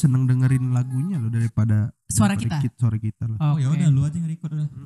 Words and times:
seneng 0.00 0.24
dengerin 0.24 0.72
lagunya 0.72 1.20
loh 1.20 1.28
daripada 1.28 1.92
Suara 2.08 2.32
daripada 2.32 2.56
kita? 2.56 2.64
kit- 2.64 2.78
suara 2.80 2.96
kita 2.96 3.22
loh. 3.28 3.36
Oh 3.38 3.56
ya 3.56 3.68
udah 3.68 3.88
lu 3.88 4.00
aja 4.02 4.16
nge-record 4.16 4.52
udah. 4.54 4.68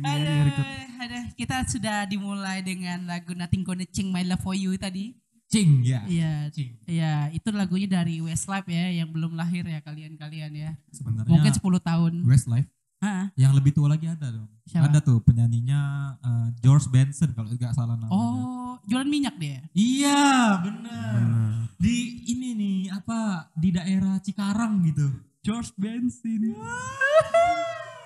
Aduh, 0.00 0.54
aduh, 1.00 1.24
kita 1.34 1.66
sudah 1.66 2.06
dimulai 2.06 2.62
dengan 2.62 3.02
lagu 3.04 3.34
Nothing 3.34 3.66
Gonna 3.66 3.84
Change 3.84 4.08
My 4.08 4.22
Love 4.22 4.40
For 4.40 4.54
You 4.54 4.78
tadi. 4.78 5.12
Cing 5.50 5.82
ya. 5.82 6.06
Iya, 6.06 6.46
Cing. 6.48 6.78
iya, 6.86 7.26
itu 7.28 7.50
lagunya 7.50 7.90
dari 7.90 8.22
Westlife 8.22 8.70
ya, 8.70 8.86
yang 8.94 9.10
belum 9.10 9.34
lahir 9.34 9.66
ya 9.66 9.82
kalian-kalian 9.82 10.52
ya. 10.54 10.70
Sebenarnya 10.94 11.26
Mungkin 11.26 11.52
10 11.52 11.60
tahun. 11.82 12.12
Westlife 12.22 12.70
Ah, 13.00 13.32
yang 13.34 13.50
lebih 13.50 13.72
tua 13.72 13.88
lagi 13.88 14.06
ada 14.06 14.28
dong. 14.30 14.46
Siapa? 14.70 14.86
Ada 14.86 15.02
tuh 15.02 15.18
penyanyinya 15.26 15.80
eh, 16.22 16.48
George 16.62 16.86
Benson 16.94 17.34
kalau 17.34 17.50
nggak 17.50 17.74
salah 17.74 17.98
namanya. 17.98 18.14
Oh, 18.14 18.78
jualan 18.86 19.10
minyak 19.10 19.34
dia. 19.34 19.66
Iya, 19.74 20.62
benar. 20.62 21.12
Bener. 21.18 21.54
Di 21.74 22.22
ini 22.30 22.54
nih 22.54 22.78
apa 22.94 23.50
di 23.58 23.74
daerah 23.74 24.22
Cikarang 24.22 24.86
gitu. 24.86 25.10
George 25.42 25.74
Benson. 25.74 26.54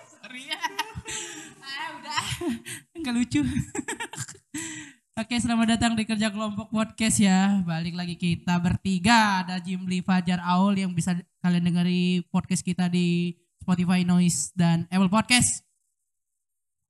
Sorry 0.09 0.43
ya. 0.49 0.61
Ah, 1.61 1.87
udah. 2.01 2.25
Enggak 2.97 3.13
lucu. 3.13 3.45
Oke, 5.21 5.37
selamat 5.37 5.77
datang 5.77 5.93
di 5.93 6.09
Kerja 6.09 6.33
Kelompok 6.33 6.73
Podcast 6.73 7.21
ya. 7.21 7.61
Balik 7.61 7.93
lagi 7.93 8.17
kita 8.17 8.57
bertiga. 8.57 9.45
Ada 9.45 9.61
Jimli 9.61 10.01
Fajar 10.01 10.41
Aul 10.41 10.81
yang 10.81 10.97
bisa 10.97 11.13
kalian 11.45 11.69
dengeri 11.69 12.25
podcast 12.33 12.65
kita 12.65 12.89
di 12.89 13.37
Spotify 13.61 14.01
Noise 14.01 14.57
dan 14.57 14.89
Apple 14.89 15.13
Podcast. 15.13 15.64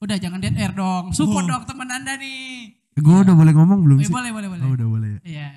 Udah 0.04 0.20
jangan 0.20 0.36
dead 0.36 0.52
air 0.54 0.68
dong. 0.70 1.16
Support 1.16 1.48
Oh. 1.48 1.50
dong 1.50 1.64
teman 1.64 1.88
Anda 1.88 2.20
nih. 2.20 2.76
Gue 2.94 3.24
udah 3.24 3.32
boleh 3.32 3.52
ngomong 3.52 3.80
belum 3.82 3.98
sih? 4.04 4.12
boleh, 4.12 4.30
boleh, 4.30 4.48
boleh. 4.52 4.62
Oh, 4.62 4.70
udah 4.70 4.84
boleh 4.86 5.08
ya. 5.10 5.20
Iya. 5.24 5.48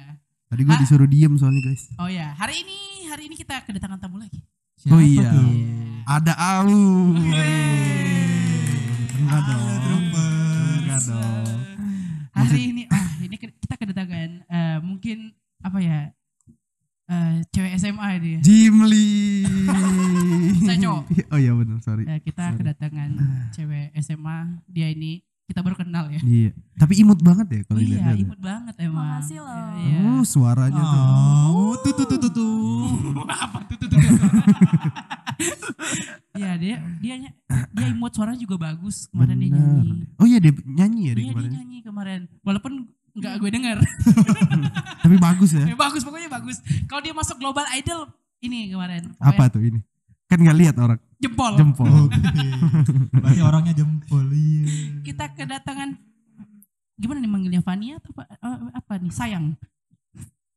Tadi 0.47 0.61
gue 0.63 0.75
disuruh 0.79 1.03
diem 1.05 1.35
soalnya 1.35 1.59
guys. 1.61 1.91
Oh 1.99 2.07
ya, 2.07 2.31
hari 2.33 2.63
ini 2.63 2.77
hari 3.05 3.27
ini 3.27 3.35
kita 3.35 3.59
kedatangan 3.61 3.99
tamu 3.99 4.17
lagi. 4.17 4.39
Oh 4.87 5.03
iya. 5.03 5.27
tuh? 5.27 5.51
Ada 6.07 6.33
Au. 6.33 6.63
Enggak 9.13 9.41
dong. 9.43 9.67
Enggak 10.79 11.01
dong. 11.03 11.59
Hari 12.31 12.61
ini 12.63 12.83
ah 12.87 13.07
ini 13.19 13.35
kita 13.35 13.75
kedatangan 13.75 14.29
eh, 14.47 14.77
mungkin 14.79 15.35
apa 15.59 15.77
ya? 15.77 16.15
Eh, 17.07 17.33
cewek 17.49 17.71
SMA 17.77 18.07
ya. 18.19 18.39
Jimli. 18.43 19.43
Saya 20.63 20.77
cowok. 20.79 21.03
Oh 21.33 21.39
iya 21.39 21.51
benar, 21.51 21.79
sorry. 21.81 22.03
Ya, 22.03 22.17
kita 22.19 22.51
Sorry. 22.51 22.57
kedatangan 22.59 23.09
cewek 23.51 23.91
SMA. 23.99 24.37
Dia 24.67 24.87
ini 24.91 25.23
kita 25.47 25.63
baru 25.63 25.79
kenal 25.79 26.11
ya. 26.11 26.19
Iya. 26.19 26.51
Tapi 26.75 26.93
imut 26.99 27.23
banget 27.23 27.47
ya 27.47 27.61
kalau 27.63 27.79
iya, 27.79 27.87
dilihat. 27.87 28.15
ya. 28.15 28.19
imut 28.19 28.39
banget 28.39 28.75
emang. 28.83 29.23
Makasih 29.23 29.39
loh. 29.39 29.67
Iya. 29.79 29.97
Oh, 30.03 30.23
suaranya 30.23 30.83
tuh. 30.83 31.03
Oh, 31.55 31.73
tuh 31.79 31.93
tuh 31.95 32.05
tuh 32.05 32.19
tuh 32.19 32.31
tuh. 32.35 32.87
Apa 33.31 33.57
tuh 33.63 33.75
tuh 33.79 33.87
tuh. 33.87 33.99
tuh. 33.99 34.11
Iya, 36.37 36.51
dia 36.59 36.75
dia 37.01 37.15
dia 37.49 37.87
imut 37.89 38.11
suaranya 38.13 38.37
juga 38.37 38.59
bagus 38.59 39.07
kemarin 39.09 39.37
dia 39.39 39.49
Bener. 39.49 39.63
nyanyi. 39.63 39.89
Oh 40.19 40.25
iya 40.27 40.37
dia 40.37 40.53
nyanyi 40.63 41.01
ya 41.09 41.13
dia 41.15 41.23
Iya, 41.23 41.31
kemarin. 41.33 41.49
dia 41.49 41.57
nyanyi 41.57 41.77
kemarin. 41.81 42.19
Walaupun 42.43 42.73
nggak 43.17 43.33
gue 43.41 43.49
denger. 43.49 43.77
Tapi 45.03 45.15
bagus 45.17 45.51
ya. 45.57 45.65
Eh, 45.65 45.77
bagus 45.77 46.01
pokoknya 46.05 46.29
bagus. 46.29 46.61
Kalau 46.85 47.01
dia 47.01 47.13
masuk 47.17 47.41
Global 47.41 47.65
Idol 47.73 48.07
ini 48.45 48.69
kemarin. 48.69 49.13
Apa 49.17 49.49
tuh 49.49 49.65
ini? 49.65 49.81
Kan 50.27 50.43
nggak 50.43 50.57
lihat 50.59 50.75
orang 50.77 50.99
Jempol. 51.17 51.57
jempol. 51.57 51.87
Berarti 53.23 53.41
orangnya 53.41 53.73
jempol 53.73 54.27
iya. 54.35 55.01
Kita 55.01 55.33
kedatangan 55.33 55.97
gimana 56.99 57.17
nih 57.23 57.31
manggilnya 57.31 57.61
Fania 57.65 57.97
atau 57.97 58.13
apa, 58.13 58.23
eh, 58.37 58.57
apa 58.75 58.93
nih? 59.01 59.13
Sayang. 59.13 59.45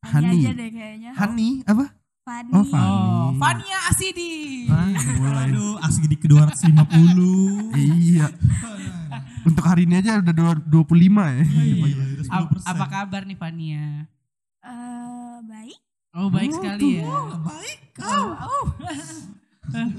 Hani. 0.00 0.42
aja 0.42 0.50
deh 0.56 0.68
kayaknya. 0.72 1.10
Hani 1.16 1.48
apa? 1.64 1.86
Fani. 2.20 2.50
Oh, 2.52 2.64
Fani. 2.64 2.84
Oh, 2.84 3.28
Fania 3.40 3.78
Asidi. 3.88 4.68
Ah, 4.68 4.86
mulai. 5.16 5.48
Aduh, 5.50 5.80
asik 5.80 6.04
di 6.06 6.16
ke 6.20 6.28
250. 6.28 7.74
Iya. 7.74 8.28
Untuk 9.42 9.62
hari 9.62 9.84
ini 9.84 9.94
aja 9.96 10.18
udah 10.18 10.32
dua- 10.32 10.62
25 10.62 11.22
ya. 11.26 11.42
Iya, 11.42 11.86
udah 12.20 12.24
Ap- 12.28 12.50
10%. 12.52 12.66
apa 12.66 12.84
kabar 12.86 13.22
nih 13.24 13.34
Fania? 13.34 13.86
Eh, 14.60 15.36
baik. 15.42 15.80
Oh, 16.12 16.28
baik 16.28 16.50
Oh, 16.50 16.56
sekali 16.56 16.88
ya. 16.96 17.04
Oh, 17.06 17.26
baik. 17.40 17.78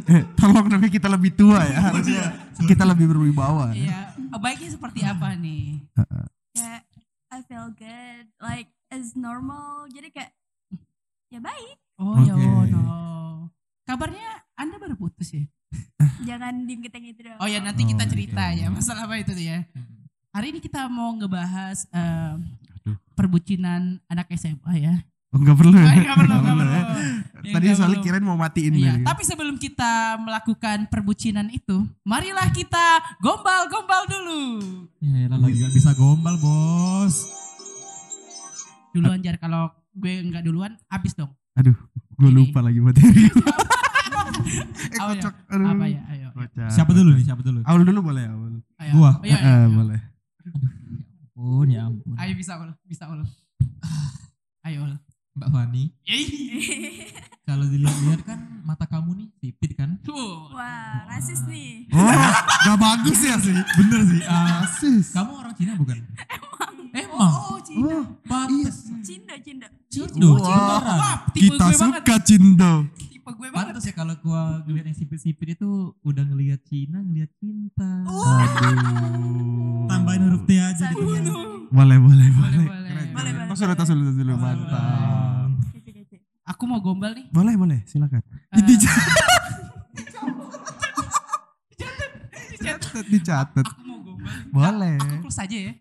Eh, 0.04 0.24
tolong 0.36 0.68
tapi 0.68 0.92
kita 0.92 1.08
lebih 1.08 1.32
tua 1.32 1.64
ya 1.64 1.80
harusnya. 1.82 2.28
Kita 2.60 2.84
lebih 2.84 3.08
berwibawa. 3.08 3.72
Iya, 3.72 4.12
oh, 4.30 4.38
baiknya 4.38 4.70
seperti 4.70 5.00
apa 5.02 5.32
nih? 5.34 5.80
Kayak 6.52 6.84
I 7.32 7.40
feel 7.42 7.72
good. 7.72 8.26
Like 8.38 8.68
as 8.90 9.16
normal. 9.16 9.88
Jadi 9.88 10.12
kayak 10.12 10.36
ya 11.32 11.40
baik. 11.40 11.80
Oh, 11.96 12.20
ya 12.20 12.36
Oke. 12.36 12.44
oh, 12.44 12.64
no. 12.68 12.84
Kabarnya 13.82 14.28
Anda 14.54 14.76
baru 14.76 15.00
putus 15.00 15.32
ya? 15.32 15.48
Jangan 16.28 16.54
diinget 16.64 16.92
yang 16.92 17.06
itu 17.08 17.22
dong. 17.24 17.38
Oh 17.38 17.48
ya 17.48 17.60
nanti 17.60 17.82
kita 17.84 18.04
Oh, 18.04 18.10
cerita 18.10 18.44
oke. 18.46 18.58
ya 18.58 18.68
masalah 18.68 19.02
apa 19.06 19.16
itu 19.18 19.34
ya. 19.36 19.64
Hari 20.32 20.48
ini 20.50 20.60
kita 20.60 20.88
mau 20.88 21.12
ngebahas 21.12 21.84
Aduh. 21.92 22.96
perbucinan 23.14 24.00
anak 24.06 24.32
SMA 24.34 24.74
ya. 24.78 24.96
Oh, 25.30 25.40
enggak 25.40 25.56
perlu 25.56 25.72
ya. 25.72 25.84
Ah, 25.86 25.96
nggak 25.96 26.18
perlu, 26.18 26.34
nggak 26.34 26.44
Nggak 26.44 26.58
perlu. 26.58 26.72
ya. 26.72 26.84
Ya, 27.42 27.54
Tadi 27.54 27.66
soalnya 27.70 27.88
perlu. 27.94 28.06
kirain 28.06 28.26
mau 28.26 28.36
matiin 28.36 28.74
Iya, 28.74 28.92
tadi. 28.92 29.04
tapi 29.08 29.22
sebelum 29.24 29.56
kita 29.56 29.92
melakukan 30.20 30.78
perbucinan 30.86 31.48
itu, 31.50 31.78
marilah 32.02 32.48
kita 32.50 32.86
gombal-gombal 33.18 34.04
dulu. 34.08 34.42
Ya, 35.00 35.26
elah, 35.26 35.40
lagi 35.40 35.56
gak 35.58 35.72
bisa 35.72 35.92
gombal, 35.94 36.36
Bos. 36.36 37.32
Duluan 38.92 39.20
jar 39.20 39.36
kalau 39.36 39.72
gue 39.90 40.20
nggak 40.22 40.44
duluan, 40.44 40.76
habis 40.86 41.12
dong. 41.14 41.32
Aduh, 41.54 41.76
gue 42.14 42.30
lupa 42.30 42.60
lagi 42.60 42.80
materi. 42.80 43.32
eh 44.32 44.98
Apa 44.98 45.12
ya? 45.12 45.22
kocok. 45.22 45.34
Aduh. 45.50 45.68
Apa 45.68 45.86
ya? 45.86 46.02
Ayo. 46.10 46.28
Siapa 46.70 46.92
dulu 46.92 47.10
nih? 47.14 47.26
Siapa 47.26 47.42
dulu? 47.42 47.60
Awal 47.64 47.82
dulu 47.84 48.00
boleh 48.02 48.24
awal. 48.26 48.54
ayo. 48.80 48.92
Gua? 48.96 49.12
Oh, 49.14 49.24
iya, 49.24 49.38
iya, 49.38 49.54
iya. 49.62 49.68
boleh. 49.70 50.00
Oh, 51.34 51.64
ya 51.66 51.82
ampun. 51.86 52.16
Ayo 52.16 52.34
bisa 52.36 52.54
ul, 52.58 52.70
bisa 52.86 53.10
ul. 53.10 53.22
Ayo 54.68 54.86
ul. 54.86 54.94
Mbak 55.32 55.48
Fani, 55.48 55.84
kalau 57.48 57.64
dilihat-lihat 57.64 58.22
kan 58.28 58.40
mata 58.68 58.84
kamu 58.84 59.16
nih 59.16 59.28
sipit 59.40 59.72
kan? 59.80 59.96
Tuh. 60.04 60.52
Wah, 60.52 61.08
rasis 61.08 61.48
nih. 61.48 61.88
Oh, 61.88 62.04
gak 62.68 62.76
bagus 62.76 63.16
ya 63.24 63.40
sih. 63.40 63.56
Bener 63.56 64.02
sih. 64.12 64.20
ah, 64.28 64.68
Asis. 64.68 65.16
kamu 65.16 65.32
orang 65.32 65.54
Cina 65.56 65.72
bukan? 65.80 66.04
Emang. 66.92 67.32
Oh, 67.48 67.56
Cina. 67.64 67.80
Oh, 67.80 68.04
Pantes. 68.28 68.92
Cinda, 69.08 69.40
cinda. 69.40 69.72
Cindo. 69.88 70.36
Wah. 70.36 70.44
Cindoran. 70.44 70.98
Wah, 71.00 71.16
tipe 71.32 71.56
kita 71.56 71.68
suka 71.80 72.16
Cindo. 72.28 72.74
Tipe 73.22 73.38
gue 73.38 73.48
banget. 73.54 73.70
Pantes 73.70 73.86
ya 73.86 73.94
kalau 73.94 74.18
gua 74.18 74.66
ngeliat 74.66 74.86
yang 74.90 74.98
sipit-sipit 74.98 75.54
itu 75.54 75.70
udah 76.02 76.26
ngelihat 76.26 76.58
Cina, 76.66 77.06
ngelihat 77.06 77.30
cinta. 77.38 78.02
Aduh. 78.02 79.86
Tambahin 79.86 80.26
huruf 80.26 80.42
T 80.44 80.58
aja 80.58 80.90
gitu. 80.90 81.06
Boleh, 81.70 82.02
boleh, 82.02 82.02
Boleh, 82.02 82.30
boleh. 82.34 82.66
boleh. 82.66 82.66
Keren, 82.66 83.14
Boleh, 83.14 83.32
keren. 83.46 83.54
boleh, 83.54 83.76
tos 83.78 83.90
dulu. 83.94 84.34
Mantap. 84.34 85.54
Kece, 85.70 85.92
kece. 85.94 86.18
Aku 86.50 86.64
mau 86.66 86.82
gombal 86.82 87.14
nih. 87.14 87.30
Boleh, 87.30 87.54
boleh. 87.54 87.80
Silakan. 87.86 88.26
Eh, 88.26 88.62
Dicatat, 92.52 93.06
dicatat. 93.06 93.66
aku 93.70 93.82
mau 93.86 94.02
gombal. 94.02 94.34
Boleh. 94.50 94.98
Aku 94.98 95.16
plus 95.22 95.38
aja 95.38 95.58
ya. 95.62 95.74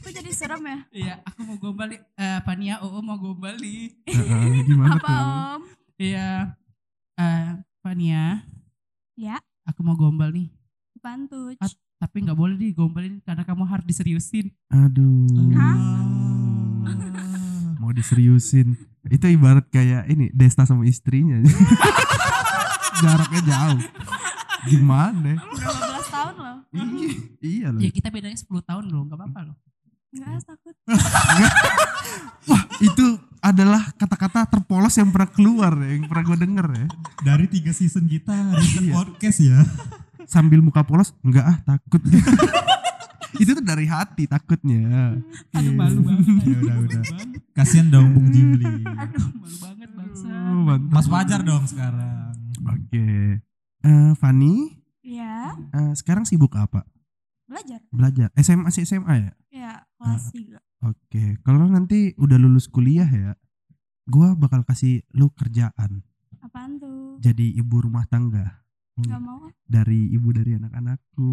Kok 0.00 0.10
jadi 0.12 0.30
serem 0.30 0.62
ya? 0.62 0.78
Iya, 0.92 1.14
aku 1.26 1.40
mau 1.42 1.58
gombal 1.58 1.90
nih. 1.90 2.00
Eh, 2.14 2.38
Fania, 2.42 2.78
Oo 2.78 3.02
mau 3.02 3.18
gombal 3.18 3.58
nih. 3.58 3.90
Heeh, 4.06 4.62
Gimana 4.64 4.94
Apa 4.96 5.02
tuh? 5.02 5.18
om? 5.18 5.60
Iya. 5.98 6.54
Eh, 7.16 7.48
Fania, 7.80 8.44
Ya, 9.16 9.40
aku 9.64 9.80
mau 9.80 9.96
gombal 9.96 10.28
nih. 10.28 10.52
pantuj. 10.98 11.56
At- 11.56 11.72
Tapi 11.96 12.20
nggak 12.20 12.36
boleh 12.36 12.60
digombalin 12.60 13.24
karena 13.24 13.40
kamu 13.40 13.64
harus 13.64 13.88
diseriusin. 13.88 14.52
Aduh. 14.68 15.24
Hah? 15.56 15.76
Mau 17.78 17.88
diseriusin. 17.88 18.76
Itu 19.06 19.24
ibarat 19.26 19.64
kayak 19.66 20.04
ini 20.06 20.28
Desta 20.28 20.68
sama 20.68 20.84
istrinya. 20.84 21.40
Jaraknya 23.00 23.40
jauh. 23.40 23.80
Gimana? 24.66 25.40
Berapa 25.40 25.80
belas 25.80 26.06
tahun 26.06 26.34
loh? 26.36 26.56
Iya, 26.68 27.08
iya 27.40 27.66
loh. 27.72 27.80
Ya 27.80 27.88
kita 27.88 28.12
bedanya 28.12 28.36
10 28.36 28.60
tahun 28.60 28.84
loh, 28.86 29.08
nggak 29.08 29.16
apa-apa 29.16 29.40
loh. 29.46 29.56
Enggak 30.12 30.28
ah, 30.28 30.40
takut. 30.44 30.74
Wah, 32.50 32.62
itu 32.78 33.06
adalah 33.40 33.82
kata-kata 33.94 34.46
terpolos 34.48 34.94
yang 34.96 35.10
pernah 35.10 35.30
keluar 35.30 35.72
ya, 35.78 35.88
yang 35.98 36.06
pernah 36.06 36.24
gue 36.24 36.38
denger 36.40 36.66
ya. 36.72 36.86
Dari 37.22 37.46
tiga 37.46 37.70
season 37.70 38.06
kita 38.06 38.34
Iya. 38.56 38.92
podcast 38.94 39.38
ya. 39.38 39.58
Sambil 40.32 40.58
muka 40.58 40.82
polos, 40.82 41.14
enggak 41.22 41.46
ah 41.46 41.56
takut. 41.62 42.02
itu 43.42 43.50
tuh 43.52 43.62
dari 43.62 43.86
hati 43.86 44.24
takutnya. 44.26 45.14
Aduh 45.52 45.70
Iya. 45.70 45.70
malu 45.74 46.00
banget. 46.02 46.42
Ya 46.42 46.58
udah 46.58 46.76
udah. 46.82 47.02
Kasian 47.52 47.86
dong 47.88 48.14
Bung 48.14 48.28
Jimli. 48.30 48.66
Aduh 48.82 49.26
malu 49.36 49.56
banget 49.60 49.90
bangsa. 49.92 50.26
Oh, 50.30 50.62
mantap. 50.64 50.90
Mas 50.90 51.06
Fajar 51.06 51.40
dong 51.42 51.64
sekarang. 51.66 52.34
Oke. 52.64 53.06
Eh 53.82 54.12
Fani, 54.18 54.82
Ya, 55.06 55.54
eh, 55.54 55.94
sekarang 55.94 56.26
sibuk 56.26 56.50
apa? 56.58 56.82
belajar. 57.46 57.78
Belajar. 57.94 58.28
SMA 58.36 58.74
sih 58.74 58.82
SMA 58.82 59.14
ya? 59.22 59.32
Ya, 59.54 59.72
kelas 59.98 60.24
tiga. 60.30 60.58
Oke, 60.80 61.40
kalau 61.40 61.66
nanti 61.66 62.12
udah 62.14 62.36
lulus 62.36 62.66
kuliah 62.66 63.06
ya, 63.06 63.32
gua 64.04 64.32
bakal 64.32 64.62
kasih 64.62 65.02
lu 65.10 65.32
kerjaan 65.32 66.04
Apaan 66.38 66.76
tuh? 66.76 67.16
jadi 67.18 67.46
ibu 67.56 67.80
rumah 67.80 68.04
tangga. 68.06 68.60
Hmm, 68.94 69.04
Gak 69.06 69.20
mau. 69.20 69.44
Dari 69.66 70.08
ibu 70.08 70.30
dari 70.30 70.54
anak-anakku. 70.54 71.32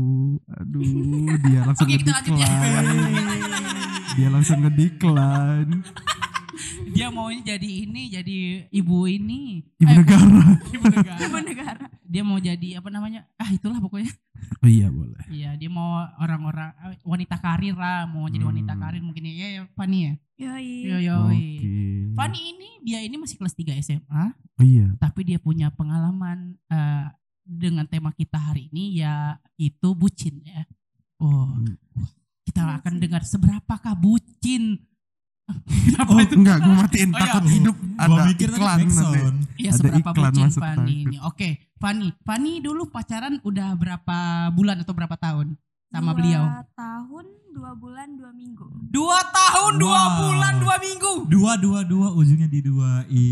Aduh, 0.58 0.84
dia 1.44 1.60
langsung 1.68 1.88
ngedecline. 1.88 3.16
Dia 4.14 4.28
langsung 4.28 4.60
ngedecline. 4.60 5.72
Dia 6.96 7.08
maunya 7.10 7.56
jadi 7.56 7.70
ini, 7.84 8.02
jadi 8.08 8.38
ibu 8.70 9.06
ini. 9.06 9.62
Ibu 9.76 9.90
Eh, 9.90 9.98
negara. 9.98 10.42
ibu 10.76 10.86
negara. 10.94 11.20
Ibu 11.20 11.38
negara. 11.40 11.86
Dia 12.04 12.22
mau 12.22 12.38
jadi 12.38 12.68
apa 12.78 12.90
namanya? 12.90 13.26
Ah, 13.36 13.50
itulah 13.50 13.78
pokoknya. 13.78 14.12
Oh 14.60 14.68
iya 14.68 14.88
boleh. 14.88 15.18
Iya, 15.28 15.56
dia 15.56 15.68
mau 15.68 15.92
orang-orang 16.16 16.70
eh, 16.86 16.98
wanita 17.02 17.36
karir 17.38 17.74
lah, 17.74 18.06
mau 18.06 18.28
jadi 18.28 18.44
wanita 18.44 18.74
Hmm. 18.74 18.82
karir 18.82 19.02
mungkin 19.02 19.24
ya, 19.26 19.48
ya 19.52 19.62
Fani 19.74 20.00
ya. 20.04 20.14
Yoi. 20.36 20.72
Yo 20.84 20.98
yo. 21.00 21.18
Oke. 21.26 21.74
Fani 22.14 22.40
ini 22.44 22.70
dia 22.82 23.00
ini 23.00 23.16
masih 23.16 23.36
kelas 23.36 23.54
3 23.54 23.74
SMA, 23.76 24.24
Oh 24.54 24.64
iya. 24.64 24.92
tapi 24.98 25.24
dia 25.24 25.38
punya 25.38 25.70
pengalaman 25.70 26.58
eh, 26.68 27.08
dengan 27.44 27.84
tema 27.84 28.12
kita 28.12 28.38
hari 28.40 28.70
ini 28.70 29.00
ya 29.00 29.36
itu 29.56 29.92
bucin 29.94 30.44
ya. 30.44 30.64
Oh, 31.18 31.48
Hmm. 31.50 31.78
kita 32.44 32.62
Bucin. 32.62 32.78
akan 32.78 32.94
dengar 33.00 33.22
seberapakah 33.24 33.96
bucin. 33.96 34.84
Kenapa 35.64 36.10
Oh 36.10 36.20
itu? 36.20 36.34
enggak, 36.36 36.58
gue 36.60 36.74
matiin 36.76 37.02
Oh, 37.06 37.14
iya. 37.14 37.22
takut 37.24 37.44
hidup 37.48 37.76
Gua 37.76 38.04
ada 38.04 38.22
mikir 38.26 38.48
iklan 38.50 38.78
nanti. 38.80 39.20
Iya 39.56 39.70
Ada 39.70 39.78
seberapa 39.78 39.98
iklan 40.10 40.16
bucin 40.28 40.44
masuk 40.46 40.62
Fani 40.62 40.94
ini. 41.00 41.16
Oke, 41.22 41.50
Fani. 41.76 42.08
Fani 42.22 42.52
dulu 42.60 42.84
pacaran 42.88 43.34
udah 43.42 43.70
berapa 43.74 44.18
bulan 44.50 44.78
atau 44.80 44.92
berapa 44.92 45.16
tahun 45.16 45.48
sama 45.88 46.10
Dua 46.10 46.16
beliau? 46.16 46.44
tahun, 46.74 47.26
dua 47.52 47.72
bulan, 47.74 48.08
dua 48.14 48.32
minggu. 48.32 48.66
Dua 48.90 49.20
tahun, 49.26 49.72
dua 49.78 49.94
Wow. 50.00 50.18
bulan, 50.20 50.54
dua 50.58 50.76
minggu. 50.78 51.12
Dua 51.28 51.52
dua 51.56 51.80
dua 51.84 52.08
ujungnya 52.12 52.48
di 52.48 52.60
dua 52.60 53.06
i. 53.08 53.26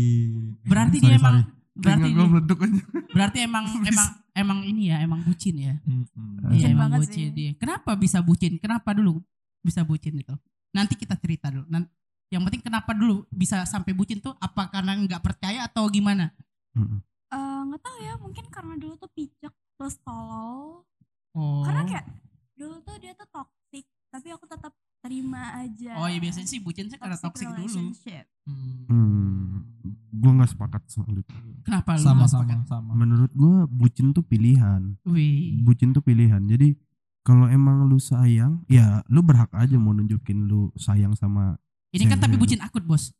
Berarti 0.62 0.96
Sorry, 0.96 1.08
dia 1.08 1.18
emang 1.18 1.36
sorry. 1.40 1.60
berarti 1.74 2.06
gue 2.06 2.16
dia- 2.16 2.30
meleduk 2.30 2.58
aja. 2.60 2.82
berarti 3.10 3.38
emang 3.40 3.64
emang 3.90 4.08
emang 4.32 4.58
ini 4.62 4.82
ya, 4.88 4.96
emang 5.00 5.20
bucin 5.22 5.54
ya. 5.56 5.74
Mm-mm. 5.82 6.06
Iya 6.46 6.48
Bucin 6.48 6.70
emang 6.70 6.80
banget 6.88 7.00
bucin 7.02 7.18
sih. 7.18 7.32
dia. 7.32 7.50
Kenapa 7.56 7.90
bisa 7.94 8.18
bucin? 8.20 8.52
Kenapa 8.56 8.92
dulu 8.92 9.18
bisa 9.60 9.82
bucin 9.82 10.14
itu? 10.16 10.34
Nanti 10.70 10.94
kita 10.94 11.14
cerita 11.14 11.48
dulu. 11.48 11.66
Nan- 11.66 11.90
yang 12.32 12.42
penting 12.48 12.64
kenapa 12.64 12.96
dulu 12.96 13.28
bisa 13.28 13.68
sampai 13.68 13.92
bucin 13.92 14.16
tuh? 14.24 14.32
Apa 14.40 14.72
karena 14.72 14.96
nggak 14.96 15.20
percaya 15.20 15.68
atau 15.68 15.84
gimana? 15.92 16.32
Eh, 16.72 17.60
nggak 17.68 17.82
tahu 17.84 17.96
ya, 18.00 18.16
mungkin 18.16 18.44
karena 18.48 18.74
dulu 18.80 18.96
tuh 18.96 19.12
picek 19.12 19.52
terus 19.76 20.00
tolol. 20.00 20.88
Oh. 21.36 21.60
Karena 21.60 21.84
kayak 21.84 22.08
dulu 22.56 22.80
tuh 22.80 22.96
dia 22.96 23.12
tuh 23.12 23.28
toxic, 23.28 23.84
tapi 24.08 24.32
aku 24.32 24.48
tetap 24.48 24.72
terima 25.02 25.60
aja. 25.60 25.98
Oh 25.98 26.06
iya 26.06 26.22
biasanya 26.22 26.48
sih 26.48 26.62
bucin 26.62 26.86
sih 26.88 26.96
karena 26.96 27.18
toxic 27.20 27.50
dulu. 27.50 27.58
relationship. 27.58 28.24
Hmm, 28.46 29.66
gue 30.14 30.32
nggak 30.32 30.50
sepakat 30.54 30.82
soal 30.88 31.12
itu. 31.12 31.34
Kenapa 31.66 31.98
lu? 31.98 32.06
Sama 32.06 32.24
nggak 32.24 32.30
sama 32.30 32.44
sepakat? 32.46 32.58
sama. 32.70 32.90
Menurut 32.94 33.32
gue 33.34 33.56
bucin 33.68 34.14
tuh 34.14 34.24
pilihan. 34.24 34.94
Wih. 35.04 35.60
Bucin 35.66 35.90
tuh 35.90 36.00
pilihan. 36.00 36.40
Jadi 36.46 36.78
kalau 37.26 37.50
emang 37.50 37.86
lu 37.90 37.98
sayang, 37.98 38.62
ya 38.70 39.02
lu 39.10 39.22
berhak 39.26 39.50
aja 39.54 39.74
mau 39.76 39.90
nunjukin 39.92 40.46
lu 40.46 40.70
sayang 40.78 41.18
sama. 41.18 41.58
Ini 41.92 42.04
kan 42.06 42.18
tapi 42.18 42.34
Cewek. 42.34 42.42
bucin 42.42 42.60
akut 42.60 42.82
bos. 42.82 43.12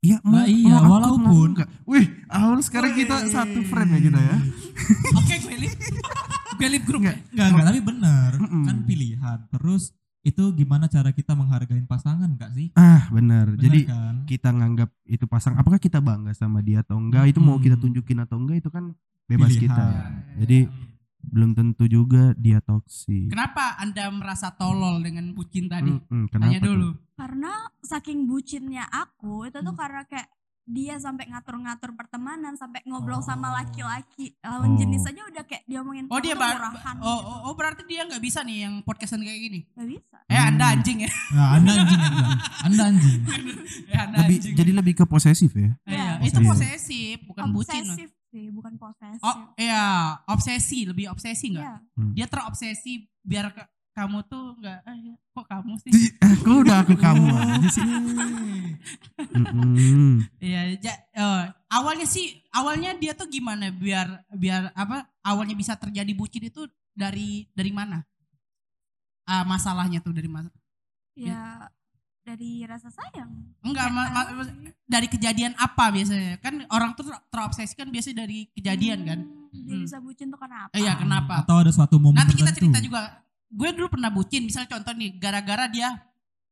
Iya, 0.00 0.20
mau, 0.20 0.36
Nah, 0.36 0.44
iya, 0.44 0.68
mau 0.68 0.76
aku, 0.78 0.90
walaupun- 0.90 1.22
mau 1.22 1.44
enggak. 1.46 1.68
Wih, 1.84 2.06
awal 2.26 2.60
sekarang 2.60 2.92
kita 2.92 3.24
satu 3.26 3.60
friend 3.62 3.88
ya 3.90 4.00
kita 4.02 4.20
ya. 4.22 4.36
Oke 5.18 5.34
gue 5.38 5.56
lip. 5.58 5.72
gue 6.58 6.68
lip 6.70 6.84
grup 6.84 7.02
ya. 7.02 7.16
Enggak, 7.26 7.46
enggak, 7.50 7.64
tapi 7.66 7.80
benar. 7.82 8.30
Mm-mm. 8.34 8.62
Kan 8.62 8.76
pilihan. 8.82 9.38
Terus 9.50 9.92
itu 10.20 10.44
gimana 10.52 10.88
cara 10.88 11.08
kita 11.08 11.32
menghargai 11.32 11.84
pasangan 11.84 12.24
enggak 12.26 12.52
sih? 12.52 12.68
Ah, 12.74 13.08
benar. 13.08 13.52
Jadi 13.54 13.84
kan? 13.84 14.24
kita 14.24 14.48
nganggap 14.50 14.92
itu 15.04 15.24
pasang 15.24 15.52
apakah 15.54 15.76
kita 15.76 16.00
bangga 16.00 16.32
sama 16.32 16.60
dia 16.60 16.80
atau 16.80 16.96
enggak 16.96 17.24
itu 17.26 17.38
mau 17.38 17.56
kita 17.56 17.74
Hmm. 17.74 17.84
tunjukin 17.88 18.18
atau 18.18 18.36
enggak 18.38 18.56
itu 18.58 18.68
kan 18.68 18.92
bebas 19.24 19.50
Pilihan. 19.50 19.64
kita 19.66 19.84
jadi 20.38 20.58
belum 21.26 21.52
tentu 21.52 21.84
juga 21.84 22.32
dia 22.34 22.58
toksik 22.58 23.28
Kenapa 23.28 23.76
anda 23.76 24.08
merasa 24.08 24.50
tolol 24.50 25.00
dengan 25.00 25.30
bucin 25.30 25.66
tadi? 25.66 25.90
Mm-mm, 25.90 26.28
Tanya 26.28 26.56
kenapa 26.56 26.66
dulu. 26.66 26.88
tuh? 26.88 26.94
Karena 27.14 27.52
saking 27.80 28.18
bucinnya 28.24 28.84
aku, 28.84 29.44
itu 29.44 29.56
tuh 29.56 29.70
Hmm. 29.70 29.78
karena 29.78 30.02
kayak 30.04 30.28
dia 30.64 30.96
sampai 30.96 31.28
ngatur-ngatur 31.28 31.92
pertemanan, 31.92 32.54
sampai 32.54 32.80
ngobrol 32.84 33.18
Oh. 33.18 33.22
sama 33.22 33.52
laki-laki 33.54 34.32
lawan 34.40 34.72
Oh. 34.72 34.76
jenis 34.76 35.04
aja 35.04 35.20
udah 35.22 35.44
kayak 35.44 35.62
dia 35.62 35.78
ngomongin 35.78 36.08
Oh 36.08 36.16
"Kamu 36.16 36.24
dia 36.24 36.34
bar- 36.34 36.56
murahan," 36.56 36.94
oh, 36.96 37.04
gitu. 37.12 37.28
oh, 37.28 37.38
oh 37.44 37.54
berarti 37.54 37.82
dia 37.84 38.00
nggak 38.02 38.18
bisa 38.18 38.40
nih 38.40 38.58
yang 38.62 38.74
podcastan 38.80 39.20
kayak 39.20 39.40
gini. 39.42 39.60
Gak 39.70 39.86
bisa. 39.86 40.16
Eh 40.24 40.40
anda 40.40 40.64
Hmm. 40.64 40.74
anjing 40.74 40.98
ya. 40.98 41.10
Nah, 41.30 41.48
Anda 41.54 41.70
anjing 41.76 42.00
Anda. 42.00 42.24
Anda 42.66 42.82
anjing. 42.86 43.18
eh 43.84 43.98
anda 44.00 44.16
lebih 44.18 44.36
anjing. 44.40 44.54
jadi 44.54 44.72
lebih 44.74 44.94
ke 44.94 45.04
posesif 45.04 45.52
ya 45.52 45.70
Iya, 45.84 46.18
Iya. 46.18 46.26
itu 46.26 46.38
posesif 46.40 47.16
bukan 47.24 47.44
bucin. 47.52 47.84
loh. 47.84 47.96
Sih, 48.34 48.50
bukan 48.50 48.74
posesif. 48.74 49.22
Oh 49.22 49.54
iya, 49.54 50.18
obsesi 50.26 50.82
lebih 50.82 51.06
obsesi 51.06 51.54
nggak? 51.54 51.62
Iya. 51.62 51.74
Dia 52.12 52.26
terobsesi 52.26 52.92
biar 53.22 53.54
ke- 53.54 53.70
kamu 53.94 54.26
tuh 54.26 54.58
nggak. 54.58 54.78
Eh, 54.82 55.14
kok 55.30 55.46
kamu 55.46 55.72
sih? 55.78 55.90
Ih, 55.94 56.10
eh, 56.18 56.34
kok 56.36 56.56
udah 56.60 56.76
aku 56.82 56.94
kamu 56.98 57.24
aja 57.30 57.68
sih. 57.70 57.82
Iya, 60.40 60.60
ja- 60.76 61.02
eh, 61.10 61.42
awalnya 61.70 62.04
sih 62.04 62.26
awalnya 62.50 62.90
dia 62.94 63.14
tuh 63.14 63.26
gimana 63.26 63.70
biar 63.70 64.06
biar 64.30 64.74
apa 64.74 65.06
awalnya 65.22 65.54
bisa 65.54 65.74
terjadi 65.74 66.10
bucin 66.10 66.42
itu 66.42 66.66
dari 66.90 67.46
dari 67.54 67.70
mana? 67.70 68.02
Ah, 69.22 69.42
masalahnya 69.42 70.02
tuh 70.02 70.10
dari 70.10 70.26
mana? 70.26 70.50
Ya 71.14 71.70
dari 72.24 72.64
rasa 72.64 72.88
sayang. 72.88 73.28
Enggak, 73.60 73.86
ma- 73.88 74.08
ma- 74.08 74.32
dari 74.82 75.06
kejadian 75.06 75.52
apa 75.54 75.92
biasanya? 75.92 76.40
Kan 76.40 76.64
orang 76.66 76.96
tuh 76.96 77.04
ter- 77.04 77.20
terobsesi 77.28 77.72
kan 77.72 77.86
biasanya 77.86 78.24
dari 78.24 78.48
kejadian 78.50 79.00
kan. 79.04 79.18
Hmm, 79.20 79.52
Dia 79.62 79.76
Hmm. 79.76 79.84
bisa 79.84 79.96
bucin 79.98 80.28
tuh 80.28 80.36
kenapa? 80.36 80.72
Eh, 80.72 80.82
Iya, 80.82 80.96
kenapa? 80.96 81.34
Atau 81.40 81.56
ada 81.58 81.70
suatu 81.70 81.96
momen 81.96 82.16
Nanti 82.16 82.34
kita 82.34 82.50
cerita 82.50 82.80
juga. 82.80 83.22
Gue 83.46 83.70
dulu 83.70 83.86
pernah 83.88 84.08
bucin, 84.08 84.42
misalnya 84.42 84.66
contoh 84.68 84.90
nih, 84.92 85.14
gara-gara 85.14 85.68
dia 85.68 85.88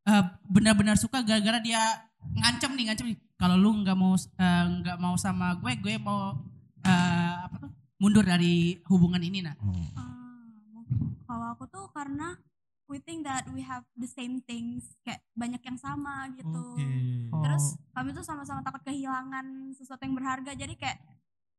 eh, 0.03 0.23
benar-benar 0.45 0.95
suka, 0.97 1.19
gara-gara 1.21 1.59
dia 1.59 1.79
ngancem 2.33 2.71
nih, 2.73 2.85
ngancem 2.87 3.07
nih. 3.07 3.19
Kalau 3.35 3.55
lu 3.55 3.81
nggak 3.81 3.95
mau 3.95 4.15
eh, 4.15 4.65
nggak 4.77 4.99
mau 4.99 5.15
sama 5.17 5.57
gue, 5.57 5.73
gue 5.75 5.95
mau 5.97 6.37
eh, 6.81 7.35
apa 7.41 7.57
tuh 7.59 7.71
mundur 7.97 8.23
dari 8.23 8.77
hubungan 8.85 9.19
ini 9.21 9.41
nah. 9.41 9.55
Mungkin. 9.57 9.95
Kalau 11.23 11.47
aku 11.49 11.65
tuh 11.67 11.87
karena 11.89 12.35
we 12.85 12.99
think 12.99 13.23
that 13.23 13.47
we 13.49 13.61
have 13.61 13.83
the 13.95 14.07
same 14.07 14.39
things, 14.41 14.95
kayak 15.01 15.23
banyak 15.33 15.61
yang 15.61 15.77
sama 15.77 16.31
gitu. 16.33 16.63
Oke. 16.73 16.87
Terus 17.41 17.65
Oh. 17.73 17.93
kami 17.93 18.13
tuh 18.13 18.23
sama-sama 18.23 18.61
takut 18.61 18.83
kehilangan 18.83 19.45
sesuatu 19.73 20.03
yang 20.03 20.15
berharga, 20.15 20.53
jadi 20.53 20.73
kayak 20.73 20.99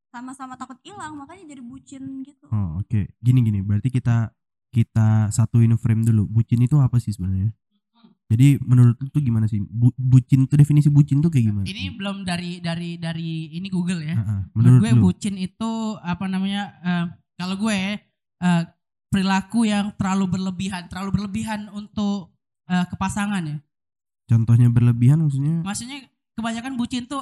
sama-sama 0.07 0.53
takut 0.53 0.77
hilang, 0.81 1.15
makanya 1.15 1.49
jadi 1.49 1.61
bucin 1.61 2.21
gitu. 2.21 2.45
Oh, 2.47 2.77
oke 2.77 3.09
gini 3.17 3.39
gini 3.41 3.59
berarti 3.59 3.89
kita 3.89 4.29
kita 4.69 5.29
satuin 5.29 5.73
frame 5.75 6.01
dulu 6.03 6.25
bucin 6.27 6.57
itu 6.59 6.77
apa 6.77 6.97
sih 6.97 7.09
sebenarnya 7.09 7.53
jadi 8.25 8.57
menurut 8.59 8.97
lu 8.97 9.07
tuh 9.07 9.21
gimana 9.21 9.45
sih 9.45 9.61
Bu- 9.61 9.93
bucin 9.93 10.45
tuh 10.45 10.55
definisi 10.55 10.89
bucin 10.89 11.21
tuh 11.21 11.29
kayak 11.29 11.45
gimana 11.45 11.65
Ini 11.65 11.93
belum 11.93 12.23
dari 12.23 12.57
dari 12.57 12.97
dari 12.97 13.53
ini 13.53 13.69
Google 13.69 14.01
ya. 14.01 14.15
Ah, 14.15 14.21
ah, 14.23 14.41
Menurut 14.51 14.81
menurut 14.81 14.81
gue 14.81 14.91
lu 14.91 15.03
bucin 15.03 15.35
itu 15.35 15.71
apa 15.99 16.25
namanya? 16.25 16.63
eh, 16.79 17.05
kalau 17.35 17.55
gue 17.55 17.77
eh, 18.39 18.63
perilaku 19.13 19.69
yang 19.69 19.93
terlalu 19.93 20.25
berlebihan, 20.27 20.89
terlalu 20.89 21.21
berlebihan 21.21 21.69
untuk 21.69 22.33
eh, 22.65 22.85
ke 22.89 22.95
pasangan 22.97 23.45
ya. 23.45 23.57
contohnya 24.25 24.67
berlebihan 24.67 25.21
maksudnya 25.21 25.61
Maksudnya 25.61 26.09
kebanyakan 26.33 26.73
bucin 26.73 27.05
tuh 27.05 27.21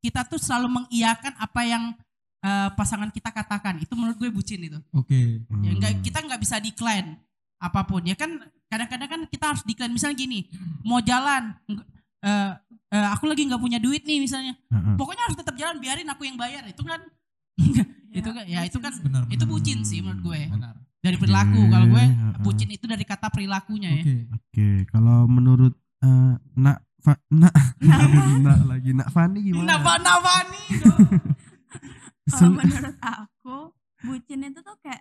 kita 0.00 0.26
tuh 0.26 0.40
selalu 0.40 0.66
mengiyakan 0.82 1.38
apa 1.38 1.60
yang 1.62 1.94
eh, 2.40 2.68
pasangan 2.74 3.12
kita 3.12 3.30
katakan. 3.30 3.78
Itu 3.78 3.94
menurut 3.94 4.16
gue 4.16 4.32
bucin 4.32 4.58
itu. 4.58 4.80
Oke. 4.90 5.44
Ya 5.62 5.70
enggak 5.70 5.92
Hmm. 5.94 6.02
kita 6.02 6.18
nggak 6.20 6.40
bisa 6.40 6.56
decline 6.58 7.20
apa 7.60 7.84
pun. 7.84 8.02
Ya 8.02 8.16
kan 8.16 8.40
kadang-kadang 8.66 9.08
kan 9.08 9.20
kita 9.28 9.44
harus 9.46 9.62
decline 9.62 9.92
misalnya 9.92 10.16
gini, 10.16 10.48
mau 10.82 10.98
jalan 11.00 11.52
eh, 12.24 12.50
eh, 12.90 13.08
aku 13.12 13.28
lagi 13.28 13.44
nggak 13.44 13.60
punya 13.60 13.76
duit 13.78 14.02
nih 14.02 14.18
misalnya. 14.18 14.56
Ah, 14.68 14.80
ah. 14.80 14.94
Pokoknya 14.96 15.28
harus 15.28 15.36
tetap 15.36 15.54
jalan 15.54 15.76
biarin 15.78 16.08
aku 16.08 16.24
yang 16.24 16.34
bayar. 16.34 16.64
Itu 16.64 16.80
kan 16.82 17.04
itu 18.18 18.30
kan 18.32 18.44
ya 18.48 18.64
itu 18.64 18.80
kan 18.80 18.90
Benar. 18.96 19.22
itu 19.28 19.44
benar. 19.44 19.46
bucin 19.46 19.78
sih 19.84 20.00
menurut 20.00 20.24
gue. 20.24 20.40
Benar. 20.48 20.74
Dari 21.00 21.16
perilaku. 21.16 21.60
Kalau 21.68 21.86
gue 21.88 22.04
bucin 22.40 22.68
itu 22.68 22.84
dari 22.84 23.04
kata 23.04 23.32
perilakunya 23.32 23.90
ya. 24.00 24.02
Oke. 24.04 24.16
Oke, 24.36 24.68
kalau 24.92 25.24
menurut 25.24 25.72
eh, 26.04 26.34
nak 26.56 26.84
Fa, 27.00 27.16
nak 27.32 27.48
nak 27.80 28.60
lagi 28.68 28.92
nak 28.92 29.08
Fani 29.08 29.40
gimana? 29.40 29.80
Napa 29.80 29.96
napa 30.04 30.44
nih? 30.52 30.68
Kalau 32.30 32.52
menurut 32.52 32.96
aku, 33.00 33.58
bucin 34.04 34.44
itu 34.44 34.60
tuh 34.60 34.76
kayak 34.84 35.00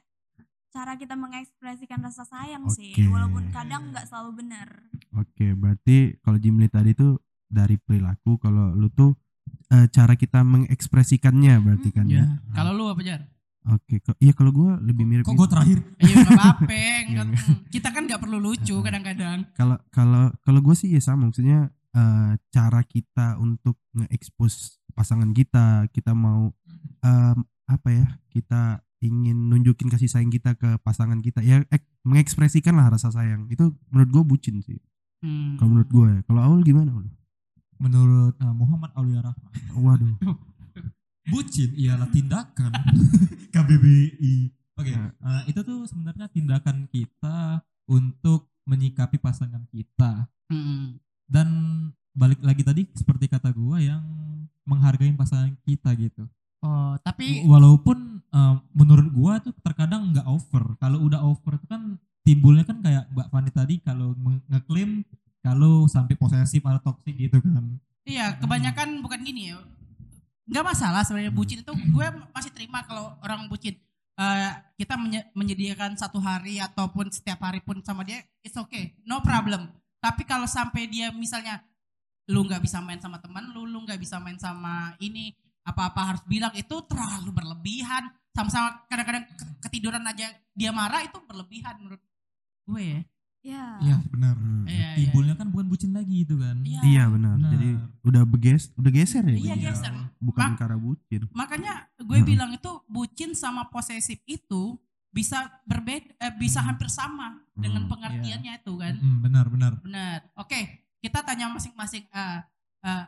cara 0.71 0.95
kita 0.95 1.19
mengekspresikan 1.19 1.99
rasa 1.99 2.23
sayang 2.23 2.71
sih, 2.71 2.95
Oke. 2.95 3.03
walaupun 3.11 3.51
kadang 3.51 3.91
nggak 3.91 4.07
selalu 4.07 4.45
benar. 4.45 4.69
Oke, 5.17 5.51
berarti 5.53 6.15
kalau 6.23 6.39
Jimli 6.39 6.71
tadi 6.71 6.95
tuh 6.95 7.19
dari 7.51 7.75
perilaku, 7.75 8.39
kalau 8.39 8.71
lu 8.71 8.87
tuh 8.89 9.13
eh, 9.73 9.91
cara 9.91 10.15
kita 10.15 10.39
mengekspresikannya 10.45 11.59
berarti 11.59 11.89
kan 11.91 12.05
Ya. 12.07 12.23
ya. 12.23 12.25
Kalau 12.55 12.71
lu 12.77 12.87
apa 12.87 13.01
jar? 13.03 13.27
Oke, 13.71 13.95
ko- 13.99 14.17
iya 14.17 14.31
kalau 14.31 14.49
gue 14.49 14.69
lebih 14.81 15.03
mirip 15.03 15.23
Kok 15.23 15.35
gue 15.35 15.47
terakhir? 15.47 15.77
Iya 16.01 16.15
nggak 16.17 16.31
apa-apa. 16.33 16.65
Nggak- 16.65 17.05
nggak. 17.05 17.25
mm, 17.29 17.57
Kita 17.69 17.87
kan 17.89 18.01
nggak 18.03 18.19
perlu 18.19 18.37
lucu 18.37 18.75
kadang-kadang. 18.79 19.37
Kalau 19.53 19.77
kalau 19.89 20.23
kalau 20.39 20.59
gue 20.59 20.73
sih 20.73 20.89
ya 20.89 20.99
sama 20.99 21.25
maksudnya 21.25 21.59
eh, 21.89 22.31
cara 22.47 22.81
kita 22.83 23.37
untuk 23.37 23.77
nge-expose 23.93 24.57
pasangan 24.91 25.29
kita, 25.29 25.65
kita 25.87 26.11
mau 26.11 26.49
em, 26.99 27.37
apa 27.65 27.89
ya? 27.89 28.05
Kita 28.27 28.61
ingin 28.99 29.47
nunjukin 29.47 29.87
kasih 29.87 30.05
sayang 30.05 30.27
kita 30.27 30.53
ke 30.53 30.75
pasangan 30.77 31.17
kita 31.17 31.39
ya 31.39 31.63
ek- 31.67 31.87
mengekspresikan 32.03 32.73
lah 32.73 32.89
rasa 32.89 33.07
sayang 33.09 33.47
itu 33.47 33.71
menurut 33.87 34.09
gue 34.09 34.23
bucin 34.27 34.55
sih 34.59 34.75
Hmm. 35.19 35.55
kalau 35.55 35.71
menurut 35.73 35.87
gue 35.89 36.07
ya 36.09 36.21
kalau 36.23 36.41
Aul 36.41 36.61
gimana 36.61 36.91
Aul? 36.91 37.07
Menurut 37.77 38.35
uh, 38.37 38.51
Muhammad 38.51 38.91
Aulia 38.93 39.19
Rahman, 39.21 39.51
waduh 39.73 40.15
bucin 41.25 41.75
ialah 41.75 42.07
tindakan 42.07 42.71
KBBI. 43.53 44.35
Oke, 44.79 44.95
Ya. 44.95 45.11
uh, 45.19 45.43
itu 45.43 45.59
tuh 45.59 45.83
sebenarnya 45.83 46.31
tindakan 46.31 46.87
kita 46.87 47.59
untuk 47.85 48.47
menyikapi 48.63 49.19
pasangan 49.19 49.67
kita. 49.67 50.29
Mm-mm. 50.47 50.95
Dan 51.27 51.47
balik 52.11 52.39
lagi 52.39 52.63
tadi 52.63 52.87
seperti 52.93 53.27
kata 53.27 53.51
gua 53.51 53.77
yang 53.77 54.01
menghargai 54.63 55.11
pasangan 55.13 55.51
kita 55.61 55.91
gitu. 55.95 56.23
Oh, 56.59 56.95
tapi 57.01 57.43
Walaupun 57.43 58.23
uh, 58.29 58.55
menurut 58.71 59.07
gua 59.11 59.39
tuh 59.39 59.51
terkadang 59.59 60.11
nggak 60.11 60.27
over. 60.27 60.75
Kalau 60.77 61.03
udah 61.03 61.23
over 61.23 61.59
itu 61.59 61.67
kan 61.67 61.99
timbulnya 62.23 62.63
kan 62.63 62.79
kayak 62.79 63.09
Mbak 63.09 63.27
Fani 63.29 63.51
tadi 63.51 63.75
kalau 63.79 64.15
ngeklaim 64.47 65.03
kalau 65.39 65.87
sampai 65.87 66.15
posesif 66.15 66.59
atau 66.61 66.91
toksik 66.91 67.15
gitu 67.15 67.39
kan. 67.39 67.79
iya 68.03 68.35
kebanyakan 68.35 68.99
bukan 68.99 69.19
gini 69.23 69.51
ya. 69.51 69.59
Nggak 70.49 70.65
masalah 70.65 71.01
sebenarnya 71.05 71.29
bucin 71.29 71.61
itu 71.61 71.73
gue 71.73 72.07
masih 72.33 72.49
terima 72.49 72.81
kalau 72.83 73.13
orang 73.21 73.45
bucin. 73.45 73.77
Eh, 74.19 74.51
kita 74.75 74.99
menye- 74.99 75.29
menyediakan 75.31 75.95
satu 75.95 76.19
hari 76.19 76.59
ataupun 76.59 77.07
setiap 77.07 77.39
hari 77.39 77.63
pun 77.63 77.79
sama 77.85 78.03
dia, 78.03 78.19
it's 78.43 78.57
okay, 78.57 78.97
no 79.07 79.23
problem. 79.23 79.69
Tapi 80.03 80.27
kalau 80.27 80.43
sampai 80.43 80.91
dia 80.91 81.07
misalnya 81.13 81.63
lu 82.27 82.43
nggak 82.43 82.59
bisa 82.59 82.83
main 82.83 82.99
sama 82.99 83.21
teman 83.23 83.47
lu, 83.55 83.63
lu 83.63 83.79
nggak 83.87 83.95
bisa 84.01 84.19
main 84.19 84.35
sama 84.35 84.91
ini, 84.99 85.31
apa-apa 85.63 86.01
harus 86.13 86.23
bilang 86.27 86.51
itu 86.57 86.75
terlalu 86.89 87.31
berlebihan. 87.31 88.11
Sama-sama 88.35 88.83
kadang-kadang 88.91 89.25
ke- 89.33 89.55
ketiduran 89.69 90.03
aja 90.03 90.29
dia 90.51 90.71
marah 90.75 90.99
itu 91.05 91.17
berlebihan 91.23 91.79
menurut 91.79 92.01
gue 92.67 92.83
ya. 92.83 93.01
Ya. 93.39 93.79
Iya 93.79 93.95
benar. 94.05 94.35
Hmm. 94.35 94.67
Iya, 94.67 94.75
iya. 94.75 94.95
Timbulnya 94.99 95.33
kan 95.33 95.47
bukan 95.47 95.65
bucin 95.65 95.91
lagi 95.91 96.17
itu 96.21 96.35
kan. 96.35 96.59
Iya. 96.59 96.81
iya 96.83 97.03
benar 97.07 97.35
Benar. 97.35 97.51
jadi 97.53 97.69
udah 98.01 98.23
beges 98.25 98.63
udah 98.75 98.91
geser 98.91 99.23
ya 99.23 99.35
Iya, 99.37 99.55
geser. 99.57 99.93
bukan 100.17 100.43
Mak- 100.45 100.57
karena 100.57 100.77
bucin 100.77 101.21
Makanya 101.31 101.73
gue 101.97 102.17
Heeh. 102.17 102.27
bilang 102.27 102.51
itu 102.51 102.71
bucin 102.85 103.31
sama 103.33 103.63
posesif 103.65 104.19
itu 104.25 104.75
bisa 105.09 105.39
berbeda 105.63 106.13
eh, 106.17 106.33
bisa 106.35 106.59
Hmm. 106.59 106.67
hampir 106.69 106.87
sama 106.87 107.39
dengan 107.53 107.83
Hmm, 107.83 107.89
pengertiannya 107.89 108.53
itu 108.57 108.73
kan. 108.75 108.93
Mm, 108.95 109.17
benar 109.21 109.45
benar. 109.47 109.71
Benar. 109.79 110.19
Oke, 110.35 110.59
kita 110.99 111.23
tanya 111.23 111.47
masing-masing 111.47 112.05
eh, 112.05 112.39
eh, 112.83 113.03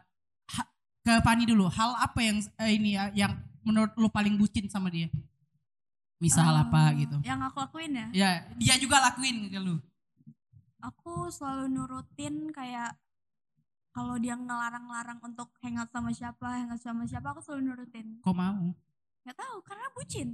ha- 0.49 0.71
ke 1.01 1.13
Pani 1.19 1.43
dulu. 1.43 1.67
Hal 1.67 1.91
apa 1.99 2.19
yang 2.19 2.39
eh, 2.39 2.71
ini 2.71 2.95
ya 2.95 3.11
yang 3.13 3.35
menurut 3.61 3.91
lu 3.95 4.07
paling 4.07 4.33
bucin 4.33 4.65
sama 4.65 4.87
dia? 4.87 5.11
Misal 6.17 6.47
Eh, 6.47 6.61
apa 6.61 6.81
gitu. 6.95 7.17
Yang 7.21 7.39
aku 7.45 7.57
lakuin 7.59 7.91
ya. 7.91 8.07
Ya, 8.11 8.31
dia 8.55 8.75
juga 8.77 8.97
lakuin 9.01 9.45
ke 9.45 9.59
lu. 9.59 9.75
Aku 10.83 11.29
selalu 11.29 11.69
nurutin 11.69 12.49
kayak 12.49 12.97
kalau 13.91 14.15
dia 14.15 14.33
ngelarang-larang 14.33 15.19
untuk 15.21 15.51
hangout 15.59 15.87
sama 15.87 16.09
siapa, 16.09 16.47
hangout 16.57 16.79
sama 16.79 17.03
siapa, 17.03 17.27
aku 17.29 17.39
selalu 17.39 17.61
nurutin. 17.67 18.17
Kok 18.19 18.31
mau? 18.31 18.71
Gak 19.21 19.35
tahu 19.35 19.55
karena 19.61 19.85
bucin. 19.91 20.29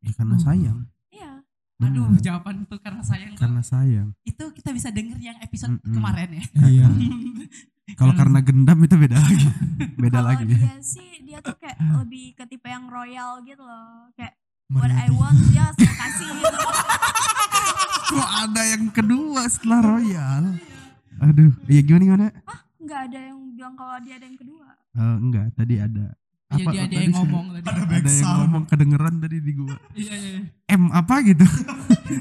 ya 0.00 0.12
karena 0.12 0.34
Oh. 0.34 0.42
sayang 0.42 0.78
Iya. 1.08 1.32
Aduh, 1.80 2.16
jawaban 2.18 2.64
tuh 2.64 2.76
karena 2.76 3.00
sayang 3.00 3.32
tuh. 3.32 3.40
karena 3.40 3.60
sayang 3.60 4.08
Itu 4.22 4.52
kita 4.52 4.70
bisa 4.70 4.88
denger 4.88 5.16
yang 5.18 5.36
episode 5.38 5.74
Mm-mm. 5.74 5.92
kemarin 5.92 6.28
ya. 6.32 6.44
Iya. 6.60 6.86
kalau 8.00 8.12
karena 8.12 8.40
gendam 8.40 8.78
itu 8.80 8.96
beda 8.96 9.16
lagi 9.16 9.48
beda 10.02 10.18
Kalau 10.18 10.28
lagi 10.28 10.44
dia 10.48 10.76
sih 10.80 11.20
dia 11.20 11.38
tuh 11.38 11.54
kayak 11.54 11.76
lebih 11.98 12.32
ke 12.32 12.44
tipe 12.46 12.66
yang 12.66 12.88
royal 12.88 13.40
gitu 13.42 13.60
loh. 13.60 14.08
Kayak 14.12 14.34
what 14.70 14.88
I 14.88 15.08
want 15.08 15.36
dia 15.48 15.72
saya 15.72 15.92
kasih 15.94 16.28
gitu. 16.32 16.58
kok 18.04 18.30
ada 18.40 18.62
yang 18.66 18.84
kedua 18.88 19.40
setelah 19.46 19.80
royal 19.82 20.42
aduh 21.16 21.52
iya 21.66 21.80
gimana 21.80 22.04
gimana 22.04 22.28
Nggak 22.76 23.00
ada 23.08 23.18
yang 23.22 23.38
bilang 23.50 23.74
kalau 23.74 23.96
dia 23.98 24.14
ada 24.14 24.26
yang 24.28 24.36
kedua. 24.36 24.68
Eh, 24.92 25.16
enggak 25.18 25.46
tadi 25.56 25.74
ada 25.78 26.06
Iya, 26.52 26.64
dia, 26.68 26.70
dia 26.70 26.84
tadi 26.84 26.96
yang 27.00 27.14
ngomong 27.16 27.46
tadi. 27.50 27.64
Ada 27.64 27.80
ada 27.96 28.10
yang 28.12 28.32
ngomong 28.38 28.64
kedengeran 28.68 29.14
tadi 29.18 29.36
di 29.40 29.52
gua 29.56 29.72
Iya, 29.96 30.14
iya. 30.14 30.40
M 30.70 30.92
apa 30.92 31.14
gitu 31.24 31.46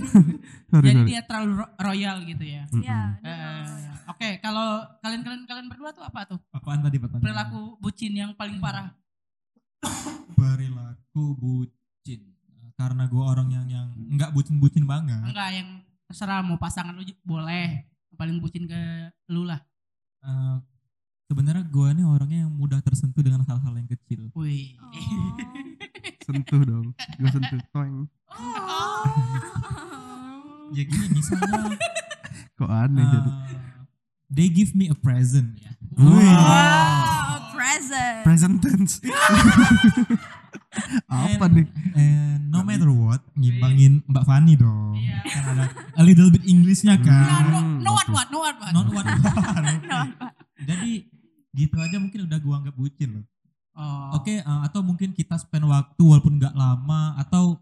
sorry 0.71 0.87
Jadi 0.87 0.95
sorry 0.95 1.09
dia 1.11 1.21
terlalu 1.21 1.51
ro- 1.59 1.73
royal 1.77 2.17
gitu 2.23 2.45
ya. 2.47 2.63
Iya. 2.71 2.99
terlalu 3.19 3.67
royal. 3.67 3.93
Oke, 4.05 4.29
kalau 4.39 4.67
kalian-kalian 4.99 5.43
kalian 5.43 5.67
berdua 5.67 5.89
tuh 5.91 6.01
apa 6.01 6.19
tuh? 6.25 6.39
Apaan 6.49 6.79
tadi 6.79 6.97
pertanyaan? 6.97 7.23
Perilaku 7.23 7.61
bucin 7.77 8.13
yang 8.13 8.31
paling 8.33 8.57
parah. 8.57 8.87
perilaku 10.33 11.23
bucin. 11.35 12.32
Karena 12.73 13.03
gue 13.05 13.23
orang 13.23 13.47
yang 13.47 13.65
yang 13.67 13.87
nggak 14.09 14.31
bucin-bucin 14.31 14.83
banget. 14.83 15.21
Enggak 15.21 15.49
yang 15.53 15.69
terserah 16.05 16.41
mau 16.41 16.57
pasangan 16.57 16.91
lu 16.91 17.03
boleh. 17.21 17.85
Paling 18.13 18.37
bucin 18.37 18.65
ke 18.65 18.79
lu 19.27 19.43
lah. 19.43 19.61
Eh, 20.21 20.57
Sebenarnya 21.23 21.65
gue 21.65 21.87
ini 21.89 22.03
orangnya 22.03 22.45
yang 22.45 22.53
mudah 22.53 22.77
tersentuh 22.79 23.19
dengan 23.19 23.41
hal-hal 23.41 23.73
yang 23.73 23.87
kecil. 23.87 24.29
Wih. 24.33 24.77
Oh. 24.77 25.33
sentuh 26.23 26.61
dong 26.61 26.87
gua 27.17 27.29
sentuh 27.29 27.59
toeng 27.69 28.07
Oh. 28.31 29.03
Ya 30.71 30.83
gini 30.83 31.05
misalnya 31.11 31.75
kok 32.53 32.65
aneh 32.65 33.03
jadi 33.03 33.27
eh, 33.27 33.35
they 34.27 34.47
give 34.47 34.71
me 34.71 34.87
a 34.87 34.95
present 34.95 35.53
ya. 35.55 35.71
Wih. 35.93 36.23
Wow, 36.23 37.51
present. 37.51 38.21
present 38.23 38.55
tense 38.57 39.03
apa 41.07 41.45
And- 41.45 41.53
nih 41.53 41.65
And 41.93 42.41
no 42.49 42.61
matter 42.61 42.89
what, 42.89 43.21
ngimbangin 43.33 44.01
Mbak 44.05 44.23
Fani 44.23 44.53
dong. 44.55 44.95
Iya. 44.95 45.17
Kan 45.23 45.43
ada 45.51 45.65
a 45.93 46.01
little 46.01 46.29
bit 46.29 46.45
Englishnya 46.45 46.95
No, 46.95 47.03
kan. 47.03 47.25
no, 47.43 47.59
Hmm, 47.59 47.77
no 47.83 47.93
what 48.59 48.71
oke. 48.75 48.91
what, 48.93 49.05
no 49.05 49.13
what 49.17 49.33
what. 49.37 49.81
Not 49.83 50.09
what. 50.19 50.33
Jadi 50.63 50.91
gitu 51.53 51.77
aja 51.77 51.97
mungkin 52.01 52.25
udah 52.25 52.39
gua 52.41 52.55
anggap 52.61 52.75
bucin 52.75 53.09
loh. 53.21 53.25
Oh. 53.73 54.21
Oke, 54.21 54.41
uh, 54.41 54.61
atau 54.65 54.85
mungkin 54.85 55.13
kita 55.17 55.33
spend 55.41 55.65
waktu 55.65 56.01
walaupun 56.01 56.37
nggak 56.37 56.53
lama 56.53 57.17
atau 57.17 57.57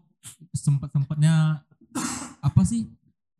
sempat-sempatnya 0.52 1.64
apa 2.46 2.62
sih 2.68 2.84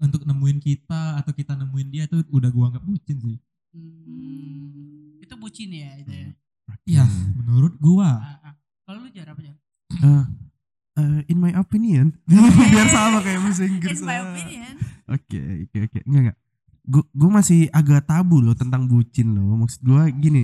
untuk 0.01 0.25
nemuin 0.25 0.59
kita 0.59 1.21
atau 1.21 1.33
kita 1.37 1.53
nemuin 1.55 1.89
dia 1.93 2.05
itu 2.09 2.25
udah 2.33 2.49
gua 2.49 2.73
anggap 2.73 2.85
bucin 2.85 3.17
sih. 3.21 3.37
Hmm, 3.73 5.21
itu 5.21 5.35
bucin 5.37 5.69
ya 5.73 5.91
itu 6.01 6.13
ya. 6.13 6.29
Iya, 6.89 7.05
menurut 7.37 7.77
gua. 7.77 8.21
Ah, 8.21 8.53
ah. 8.53 8.55
Kalau 8.89 9.05
lu 9.05 9.09
jar 9.13 9.29
apa 9.31 9.41
jar? 9.41 9.57
Eh, 9.93 10.25
eh, 10.99 11.21
in 11.31 11.39
my 11.39 11.53
opinion 11.55 12.17
biar 12.73 12.89
sama 12.89 13.21
kayak 13.23 13.41
bahasa 13.41 13.65
Inggris 13.69 14.01
In 14.01 14.09
my 14.09 14.19
opinion. 14.21 14.75
Oke, 15.13 15.41
oke, 15.69 15.77
oke. 15.87 15.99
Enggak, 16.09 16.21
enggak. 16.25 16.39
Gue 16.83 17.05
gue 17.09 17.31
masih 17.31 17.71
agak 17.71 18.05
tabu 18.05 18.39
loh 18.39 18.53
tentang 18.53 18.85
bucin 18.85 19.33
loh. 19.33 19.55
Maksud 19.57 19.81
gue 19.81 20.03
gini, 20.17 20.43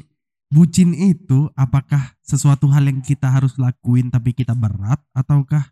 bucin 0.49 0.93
itu 0.93 1.51
apakah 1.53 2.15
sesuatu 2.21 2.69
hal 2.69 2.87
yang 2.87 3.01
kita 3.01 3.27
harus 3.27 3.57
lakuin 3.57 4.09
tapi 4.09 4.33
kita 4.33 4.53
berat 4.53 5.03
ataukah 5.13 5.67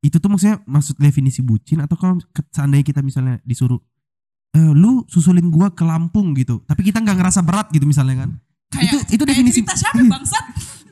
itu 0.00 0.20
tuh 0.20 0.28
maksudnya 0.28 0.60
maksud 0.64 0.94
definisi 0.96 1.40
bucin 1.40 1.80
atau 1.80 1.96
kalau 1.96 2.20
seandainya 2.52 2.84
kita 2.84 3.00
misalnya 3.00 3.40
disuruh 3.40 3.80
eh 4.52 4.70
lu 4.70 5.02
susulin 5.06 5.48
gua 5.48 5.72
ke 5.72 5.82
Lampung 5.82 6.30
gitu, 6.32 6.60
tapi 6.62 6.84
kita 6.84 7.00
nggak 7.00 7.16
ngerasa 7.16 7.40
berat 7.40 7.66
gitu 7.70 7.82
misalnya 7.84 8.22
kan? 8.22 8.30
Kayak 8.70 8.84
Itu- 8.86 9.02
itu 9.08 9.22
kayak 9.22 9.28
definisi- 9.34 9.64
siapa 9.66 9.98
bangsat? 10.14 10.44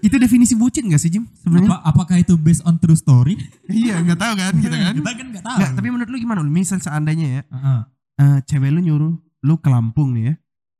Itu 0.02 0.18
definisi 0.18 0.58
bucin 0.58 0.90
gak 0.90 0.98
sih 0.98 1.12
Jim 1.12 1.30
sebenarnya? 1.36 1.70
Apa, 1.70 1.78
apakah 1.86 2.16
itu 2.16 2.34
based 2.34 2.64
on 2.64 2.74
true 2.74 2.96
story? 2.96 3.38
iya, 3.68 4.02
nggak 4.02 4.18
tahu 4.18 4.32
kan 4.34 4.52
gitu 4.56 4.74
kan? 4.82 4.94
Kita 4.96 5.10
kan 5.12 5.26
nggak 5.30 5.44
tahu. 5.44 5.58
Tapi 5.78 5.88
menurut 5.88 6.10
lu 6.10 6.18
gimana? 6.18 6.42
Misal 6.42 6.78
seandainya 6.78 7.26
ya, 7.28 7.42
Heeh. 7.46 7.80
Eh, 8.22 8.38
cewek 8.44 8.70
lu 8.70 8.80
nyuruh 8.80 9.12
lu 9.42 9.54
ke 9.58 9.68
Lampung 9.68 10.14
nih 10.14 10.24
ya. 10.30 10.34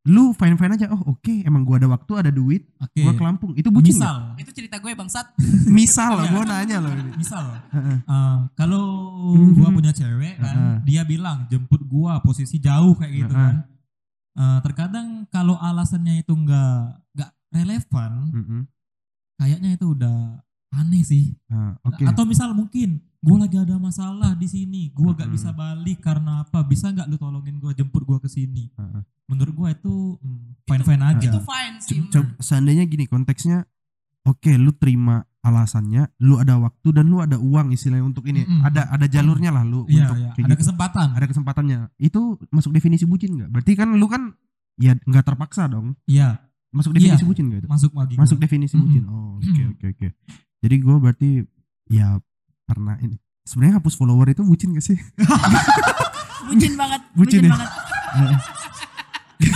Lu 0.04 0.34
fine 0.34 0.58
fine 0.58 0.74
aja. 0.74 0.90
Oh 0.90 1.14
oke, 1.14 1.30
emang 1.42 1.62
gua 1.62 1.78
ada 1.78 1.86
waktu, 1.86 2.12
ada 2.16 2.30
duit, 2.30 2.66
Oke. 2.76 3.02
gua 3.02 3.14
ke 3.14 3.22
Lampung. 3.22 3.54
Itu 3.54 3.70
bucin? 3.70 3.94
Misal, 3.94 4.34
Itu 4.34 4.50
cerita 4.50 4.76
gue 4.76 4.90
bangsat. 4.92 5.30
Misal 5.78 6.18
loh, 6.18 6.26
Iya. 6.26 6.32
gua 6.32 6.42
nanya 6.44 6.76
loh. 6.78 6.90
ini. 6.90 7.10
misal 7.14 7.44
Heeh. 7.70 7.98
uh, 8.04 8.38
kalau 8.52 8.82
Mhm. 9.30 9.54
gua 9.54 9.68
punya 9.70 9.92
cewek 9.92 10.38
kan, 10.38 10.82
dia 10.82 11.02
bilang 11.02 11.46
jemput 11.46 11.82
gua 11.84 12.18
posisi 12.18 12.58
jauh 12.58 12.94
kayak 12.94 13.14
gitu 13.16 13.30
kan. 13.32 13.62
Uh, 14.32 14.58
terkadang 14.60 15.22
kalau 15.28 15.54
alasannya 15.54 16.18
itu 16.18 16.32
nggak 16.32 16.74
nggak 17.14 17.30
relevan, 17.52 18.10
Mm-mm. 18.32 18.60
kayaknya 19.36 19.76
itu 19.76 19.86
udah 19.88 20.40
aneh 20.72 21.04
sih. 21.04 21.36
Ah, 21.46 21.78
Oke. 21.84 22.02
Atau 22.02 22.24
misal 22.24 22.50
mungkin 22.52 22.98
gua 23.22 23.38
lagi 23.38 23.54
ada 23.54 23.78
masalah 23.78 24.34
di 24.34 24.44
sini, 24.44 24.90
gua 24.90 25.14
gak 25.14 25.24
Mm-mm. 25.24 25.36
bisa 25.38 25.50
balik 25.50 25.98
karena 25.98 26.42
apa? 26.42 26.60
Bisa 26.62 26.90
nggak 26.90 27.06
lu 27.06 27.16
tolongin 27.16 27.56
gua 27.56 27.70
jemput 27.70 28.02
gua 28.02 28.18
ke 28.18 28.26
sini? 28.26 28.68
Heeh. 28.72 29.02
Menurut 29.24 29.54
gua 29.54 29.68
itu 29.70 30.18
fine 30.64 30.82
fine 30.82 31.02
aja. 31.04 31.22
Itu 31.24 31.40
fine 31.40 31.76
sih. 31.78 31.98
Coba 32.08 32.34
seandainya 32.36 32.82
gini 32.84 33.06
konteksnya, 33.06 33.62
oke 34.22 34.50
lu 34.52 34.70
terima 34.72 35.22
alasannya 35.40 36.06
lu 36.18 36.36
ada 36.36 36.54
waktu 36.56 36.88
dan 36.92 37.06
lu 37.06 37.18
ada 37.18 37.34
uang 37.34 37.70
istilahnya 37.70 38.02
untuk 38.04 38.22
ini 38.24 38.42
Mm-mm. 38.42 38.62
ada 38.62 38.86
ada 38.88 39.06
jalurnya 39.06 39.50
lah 39.50 39.62
lu 39.62 39.82
Iya, 39.84 40.06
untuk 40.06 40.16
kayak 40.16 40.34
Ada 40.36 40.46
gitu. 40.48 40.60
kesempatan. 40.62 41.06
ada 41.12 41.26
kesempatannya 41.26 41.78
itu 41.98 42.20
masuk 42.48 42.70
definisi 42.70 43.02
bucin 43.04 43.34
nggak 43.34 43.50
berarti 43.50 43.72
kan 43.74 43.90
lu 43.92 44.06
kan 44.06 44.38
ya 44.78 44.94
nggak 44.96 45.24
terpaksa 45.24 45.66
dong 45.66 45.98
Iya, 46.06 46.38
masuk 46.70 46.94
Iya. 46.94 47.18
definisi 47.18 47.24
bucin 47.26 47.44
gak 47.50 47.58
itu 47.58 47.68
masuk 47.68 47.90
lagi. 47.92 48.14
masuk 48.14 48.38
definisi 48.38 48.74
Mm-mm. 48.74 48.86
bucin 48.86 49.04
oh 49.04 49.30
oke 49.36 49.50
Mm. 49.58 49.70
oke 49.74 49.86
oke 49.90 50.08
jadi 50.62 50.74
gue 50.78 50.96
berarti 50.96 51.30
ya 51.88 52.06
pernah 52.72 52.96
ini 52.98 53.14
sebenarnya 53.42 53.74
hapus 53.76 53.94
follower 53.94 54.26
itu 54.26 54.42
bucin 54.42 54.70
gak 54.70 54.82
sih 54.82 54.96
bucin 56.48 56.72
banget 56.74 57.00
Bucin 57.12 57.38
bucin, 57.38 57.42
ya? 57.44 57.50
banget 57.52 57.68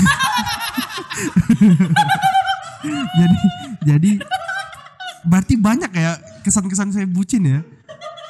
jadi 3.12 3.36
jadi 3.84 4.10
berarti 5.24 5.54
banyak 5.56 5.90
ya 5.90 6.12
kesan-kesan 6.42 6.90
saya 6.90 7.06
bucin 7.06 7.42
ya 7.42 7.60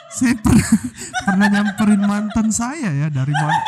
saya 0.08 0.32
pernah 0.34 0.68
pernah 1.22 1.46
nyamperin 1.50 2.00
mantan 2.00 2.46
saya 2.48 2.88
ya 2.88 3.06
dari 3.10 3.32
mana 3.32 3.60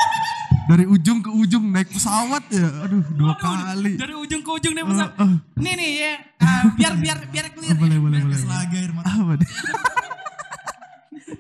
dari 0.64 0.84
ujung 0.86 1.18
ke 1.18 1.28
ujung 1.30 1.64
naik 1.66 1.88
pesawat 1.88 2.42
ya 2.48 2.66
aduh 2.82 3.02
dua 3.10 3.34
kali 3.36 3.96
Dari 3.96 4.14
ujung 4.14 4.40
ke 4.40 4.50
ujung 4.50 4.72
Eh, 4.74 4.82
pesawat. 4.82 5.12
eh, 5.16 5.34
Nih 5.58 5.72
nih 5.74 5.88
ya. 5.98 6.12
ah, 6.38 6.62
biar 6.70 6.92
biar 6.94 7.18
biar 7.26 7.46
clear. 7.50 7.74
boleh 7.74 7.90
ya. 7.90 7.98
boleh 7.98 8.14
Biar 8.14 8.26
boleh 8.26 8.38
Selagi 8.38 8.74
air 8.78 8.90
mata. 8.92 9.08
apa 9.08 9.32
deh 9.34 9.48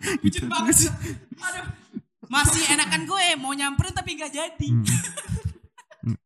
Bucin 0.22 0.44
banget. 0.46 0.90
Aduh. 1.38 1.66
Masih 2.28 2.62
enakan 2.76 3.02
gue 3.08 3.24
mau 3.40 3.52
nyamperin 3.56 3.94
tapi 3.96 4.18
gak 4.18 4.32
jadi. 4.32 4.68
Hmm. 4.68 6.16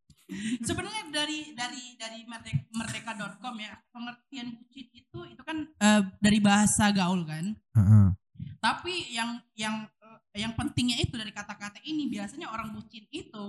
Sebenarnya 0.64 1.12
dari 1.12 1.52
dari 1.52 1.84
dari 2.00 2.24
merdeka, 2.24 2.64
merdeka.com 2.72 3.54
ya, 3.60 3.76
pengertian 3.92 4.56
bucin 4.56 4.86
itu 4.88 5.18
itu 5.28 5.42
kan 5.44 5.68
eh, 5.68 6.00
dari 6.18 6.38
bahasa 6.40 6.88
gaul 6.88 7.22
kan. 7.28 7.52
Heeh. 7.52 8.06
Tapi 8.56 9.12
yang 9.12 9.36
yang 9.52 9.84
eh, 10.32 10.40
yang 10.40 10.56
pentingnya 10.56 11.04
itu 11.04 11.20
dari 11.20 11.30
kata-kata 11.36 11.84
ini 11.84 12.08
biasanya 12.08 12.48
orang 12.48 12.72
bucin 12.72 13.04
itu 13.12 13.46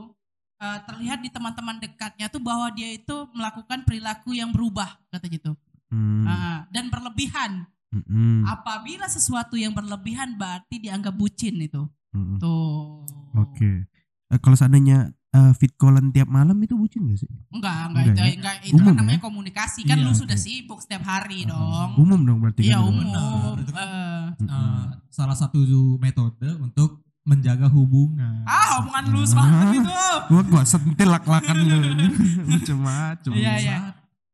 eh, 0.59 0.79
terlihat 0.83 1.23
di 1.23 1.31
teman-teman 1.31 1.79
dekatnya 1.79 2.27
tuh 2.27 2.43
bahwa 2.43 2.67
dia 2.75 2.91
itu 2.91 3.31
melakukan 3.31 3.87
perilaku 3.87 4.35
yang 4.35 4.51
berubah 4.51 4.99
kata 5.07 5.31
gitu. 5.31 5.55
Hmm, 5.87 6.25
Ah, 6.25 6.59
dan 6.73 6.89
berlebihan. 6.91 7.69
Mm-mm, 7.93 8.43
Apabila 8.43 9.05
sesuatu 9.05 9.53
yang 9.53 9.71
berlebihan 9.71 10.33
berarti 10.33 10.79
dianggap 10.79 11.13
bucin 11.13 11.55
itu. 11.57 11.85
mm-mm. 12.11 12.37
Tuh. 12.37 13.05
Oke. 13.35 13.85
Eh, 14.27 14.39
kalau 14.39 14.53
seandainya 14.53 15.09
eh, 15.29 15.53
fit 15.53 15.73
callan 15.73 16.09
tiap 16.09 16.25
malam 16.25 16.57
itu 16.57 16.73
bucin 16.73 17.05
gak 17.05 17.19
sih? 17.19 17.29
Enggak, 17.49 17.89
enggak, 17.89 18.03
Enggak 18.03 18.09
itu, 18.09 18.21
ya? 18.21 18.33
enggak, 18.33 18.55
itu 18.63 18.73
Umum 18.73 18.85
kan 18.85 18.93
ya? 18.93 18.99
namanya 18.99 19.21
komunikasi. 19.21 19.79
Kan 19.83 19.97
Iya, 19.97 20.05
lu 20.05 20.11
sudah 20.11 20.33
oke. 20.33 20.43
sibuk 20.43 20.79
setiap 20.79 21.03
hari 21.03 21.45
dong. 21.45 21.89
Umum 21.95 22.19
dong 22.21 22.37
berarti 22.39 22.61
Iya, 22.65 22.77
kan? 22.77 22.89
umum. 22.89 23.05
Benar, 23.05 23.55
itu 23.59 23.71
kan. 23.71 24.29
Mm-mm. 24.37 24.49
Eh, 24.49 24.83
salah 25.07 25.33
satu 25.33 25.57
metode 25.97 26.49
untuk 26.57 27.01
menjaga 27.23 27.71
hubungan. 27.71 28.43
ah, 28.43 28.83
omongan 28.83 29.05
lu 29.09 29.23
banget 29.23 29.79
itu. 29.79 29.91
Gua 30.27 30.41
gua 30.43 30.63
sentil 30.67 31.07
lak-lakan 31.07 31.55
lu. 31.55 31.77
Macem-macem. 32.51 33.31
Iya, 33.31 33.53
iya. 33.57 33.77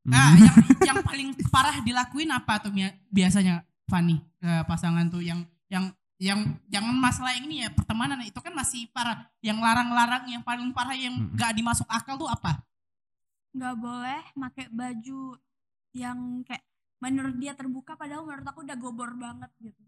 Hmm. 0.09 0.17
Ah, 0.17 0.33
yang 0.35 0.55
yang 0.89 0.97
paling 1.05 1.29
parah 1.53 1.77
dilakuin 1.85 2.29
apa 2.33 2.57
tuh 2.57 2.73
biasanya 3.13 3.61
Fanny 3.85 4.17
ke 4.41 4.65
pasangan 4.65 5.05
tuh 5.07 5.21
yang 5.21 5.45
yang 5.69 5.93
yang 6.19 6.59
jangan 6.67 6.97
masalah 6.99 7.31
yang 7.31 7.47
ini 7.47 7.63
ya 7.63 7.69
pertemanan 7.71 8.19
itu 8.25 8.35
kan 8.43 8.51
masih 8.51 8.89
parah. 8.91 9.29
Yang 9.39 9.63
larang-larang 9.63 10.27
yang 10.27 10.43
paling 10.43 10.73
parah 10.75 10.97
yang 10.97 11.15
Mm-mm. 11.15 11.37
gak 11.39 11.55
dimasuk 11.55 11.87
akal 11.87 12.19
tuh 12.19 12.27
apa? 12.27 12.59
nggak 13.49 13.75
boleh 13.81 14.21
pakai 14.37 14.69
baju 14.69 15.33
yang 15.97 16.45
kayak 16.45 16.61
menurut 17.01 17.33
dia 17.41 17.57
terbuka 17.57 17.97
padahal 17.97 18.21
menurut 18.21 18.45
aku 18.45 18.61
udah 18.61 18.77
gobor 18.77 19.09
banget 19.17 19.49
gitu 19.57 19.81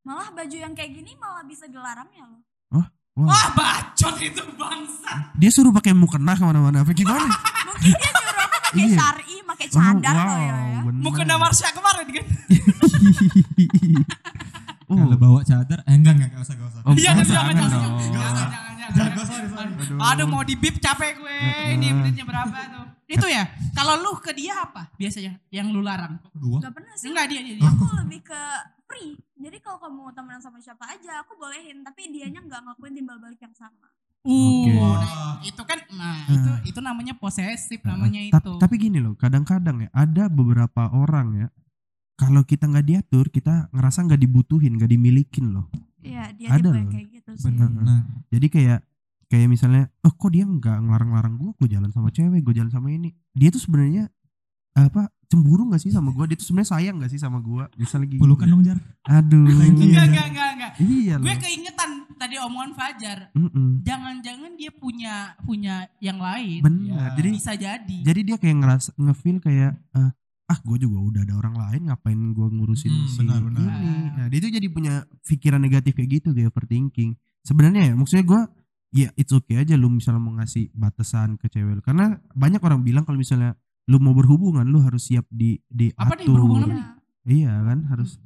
malah 0.00 0.32
baju 0.32 0.56
yang 0.56 0.72
kayak 0.72 0.96
gini 0.96 1.12
malah 1.20 1.44
bisa 1.44 1.68
dilarang 1.68 2.08
ya 2.16 2.24
loh 2.24 2.40
Wah, 2.72 2.88
Wah, 3.18 3.50
bacot 3.50 4.14
itu 4.22 4.42
bangsa. 4.54 5.34
dia 5.34 5.50
suruh 5.50 5.74
pakai 5.74 5.90
mukena 5.90 6.38
ke 6.38 6.42
mana-mana 6.46 6.86
apa 6.86 6.94
gimana? 6.94 7.26
mungkin 7.66 7.90
dia 7.98 8.12
pakai 8.68 8.84
Iya. 8.84 8.94
syari 8.94 9.34
pakai 9.42 9.66
cadar 9.66 10.14
Oh, 10.14 10.36
ya, 10.36 10.56
ya. 10.68 10.80
bener. 10.84 11.00
Mau 11.00 11.10
kena 11.10 11.34
Marsha 11.36 11.68
kemarin 11.70 12.06
kan? 12.06 12.24
oh, 14.86 14.96
Kalau 15.00 15.16
bawa 15.18 15.40
cadar, 15.42 15.78
eh 15.82 15.94
enggak 15.94 16.12
enggak, 16.14 16.28
enggak 16.30 16.42
usah, 16.42 16.54
enggak 16.54 16.68
usah. 16.70 16.80
Oh, 16.82 16.92
Iya, 16.92 17.02
jangan 17.02 17.24
jangan, 17.24 17.54
jangan, 17.54 17.70
dong. 17.70 17.96
jangan. 18.12 18.46
Aduh. 18.88 19.98
Aduh 20.02 20.26
mau 20.26 20.42
di 20.42 20.54
bip 20.54 20.76
capek 20.78 21.16
gue. 21.16 21.36
Ini 21.70 21.80
Heeh. 21.82 21.92
menitnya 21.94 22.24
berapa 22.24 22.56
tuh? 22.68 22.84
Itu 23.06 23.26
ya. 23.26 23.44
Kalau 23.72 23.96
lu 23.96 24.16
ke 24.16 24.32
dia 24.32 24.52
apa 24.58 24.88
biasanya 24.94 25.36
yang 25.48 25.68
lu 25.68 25.80
larang? 25.80 26.16
Kedua. 26.26 26.60
Gak 26.60 26.72
pernah 26.72 26.92
sih 26.94 27.08
Enggak 27.08 27.26
dia 27.26 27.40
dia. 27.42 27.54
dia. 27.54 27.64
aku 27.64 27.84
lebih 27.96 28.20
ke 28.22 28.42
free 28.84 29.12
jadi 29.36 29.60
kalau 29.60 29.78
kamu 29.78 29.96
mau 30.00 30.10
temenan 30.10 30.40
sama 30.40 30.56
siapa 30.58 30.88
aja 30.88 31.20
aku 31.20 31.36
bolehin 31.36 31.80
tapi 31.82 32.08
dianya 32.08 32.40
nggak 32.40 32.58
ngelakuin 32.58 32.90
timbal 32.90 33.20
balik 33.20 33.36
yang 33.38 33.52
sama 33.52 33.84
Uh, 34.26 34.66
nah, 34.98 35.40
itu 35.40 35.62
kan 35.62 35.78
nah 35.94 36.18
itu 36.26 36.50
itu 36.74 36.80
namanya 36.82 37.14
posesif 37.16 37.80
namanya 37.86 38.20
Ta- 38.34 38.42
itu. 38.42 38.52
Tapi 38.58 38.74
gini 38.76 38.98
loh, 38.98 39.14
kadang-kadang 39.14 39.86
ya 39.86 39.88
ada 39.94 40.26
beberapa 40.28 40.90
orang 40.90 41.46
ya 41.46 41.48
kalau 42.18 42.42
kita 42.42 42.66
nggak 42.66 42.86
diatur, 42.86 43.30
kita 43.30 43.70
ngerasa 43.70 44.02
nggak 44.10 44.20
dibutuhin, 44.20 44.74
nggak 44.74 44.90
dimilikin 44.90 45.54
loh. 45.54 45.70
Iya 46.02 46.34
dia 46.34 46.50
Ada 46.50 46.74
loh. 46.74 46.90
kayak 46.90 47.06
gitu 47.14 47.30
sih 47.38 47.46
Benar. 47.46 47.70
Nah, 47.70 48.02
Jadi 48.34 48.46
kayak 48.50 48.80
kayak 49.30 49.46
misalnya, 49.46 49.86
oh 50.02 50.10
kok 50.10 50.30
dia 50.34 50.42
nggak 50.42 50.76
ngelarang-larang 50.82 51.38
gue, 51.38 51.50
gue 51.62 51.68
jalan 51.78 51.94
sama 51.94 52.10
cewek, 52.10 52.42
gue 52.42 52.54
jalan 52.58 52.74
sama 52.74 52.90
ini. 52.90 53.14
Dia 53.38 53.54
tuh 53.54 53.62
sebenarnya 53.62 54.10
apa 54.74 55.10
cemburu 55.30 55.70
nggak 55.70 55.78
sih 55.78 55.94
sama 55.94 56.10
gue? 56.10 56.24
Dia 56.34 56.36
tuh 56.42 56.46
sebenarnya 56.50 56.70
sayang 56.74 56.96
nggak 56.98 57.10
sih 57.14 57.20
sama 57.22 57.38
gue? 57.38 57.64
Bisa 57.78 58.02
lagi. 58.02 58.18
pelukan 58.18 58.50
dong, 58.50 58.66
Jar. 58.66 58.78
Aduh. 59.06 59.46
Enggak 59.46 60.10
enggak 60.10 60.26
enggak 60.34 60.48
enggak. 60.58 60.72
Iya 60.82 61.14
Gue 61.22 61.34
keingetan 61.38 61.90
tadi 62.18 62.36
omongan 62.36 62.74
Fajar. 62.74 63.30
Jangan-jangan 63.78 64.52
dia 64.54 64.70
punya 64.70 65.14
punya 65.40 65.74
yang 65.98 66.18
lain. 66.18 66.60
Benar. 66.60 67.14
Ya. 67.14 67.16
Jadi 67.16 67.28
Bisa 67.32 67.52
jadi. 67.54 67.96
jadi 68.02 68.20
dia 68.22 68.36
kayak 68.36 68.56
ngerasa 68.58 68.90
ngefeel 68.94 69.38
kayak 69.38 69.72
eh, 69.94 70.10
ah 70.48 70.58
gue 70.58 70.78
juga 70.78 70.98
udah 70.98 71.20
ada 71.22 71.34
orang 71.36 71.54
lain 71.56 71.80
ngapain 71.86 72.16
gue 72.32 72.46
ngurusin 72.50 72.88
Hmm, 72.88 73.04
si 73.06 73.20
benar, 73.20 73.40
benar. 73.44 73.68
ini 73.68 73.92
nah 74.10 74.26
dia 74.26 74.40
tuh 74.40 74.48
jadi 74.48 74.66
punya 74.66 74.94
pikiran 75.22 75.60
negatif 75.60 75.92
kayak 75.92 76.08
gitu 76.10 76.32
kayak 76.32 76.48
overthinking 76.48 77.12
sebenarnya 77.42 77.92
ya 77.92 77.94
maksudnya 77.94 78.24
gue 78.24 78.40
ya 78.96 79.08
it's 79.14 79.28
okay 79.30 79.60
aja 79.60 79.76
lu 79.76 79.92
misalnya 79.92 80.16
mau 80.18 80.32
ngasih 80.34 80.72
batasan 80.72 81.36
ke 81.36 81.46
cewek 81.46 81.84
karena 81.84 82.16
banyak 82.32 82.58
orang 82.58 82.80
bilang 82.80 83.04
kalau 83.04 83.20
misalnya 83.20 83.60
lu 83.84 84.00
mau 84.00 84.16
berhubungan 84.16 84.64
lu 84.64 84.80
harus 84.80 85.04
siap 85.04 85.28
di 85.28 85.60
diatur 85.68 86.00
Apa 86.00 86.16
nih, 86.16 86.26
berhubungan 86.26 86.64
apa 86.64 86.72
nih? 86.72 86.86
iya 87.28 87.52
kan 87.60 87.78
harus 87.86 88.16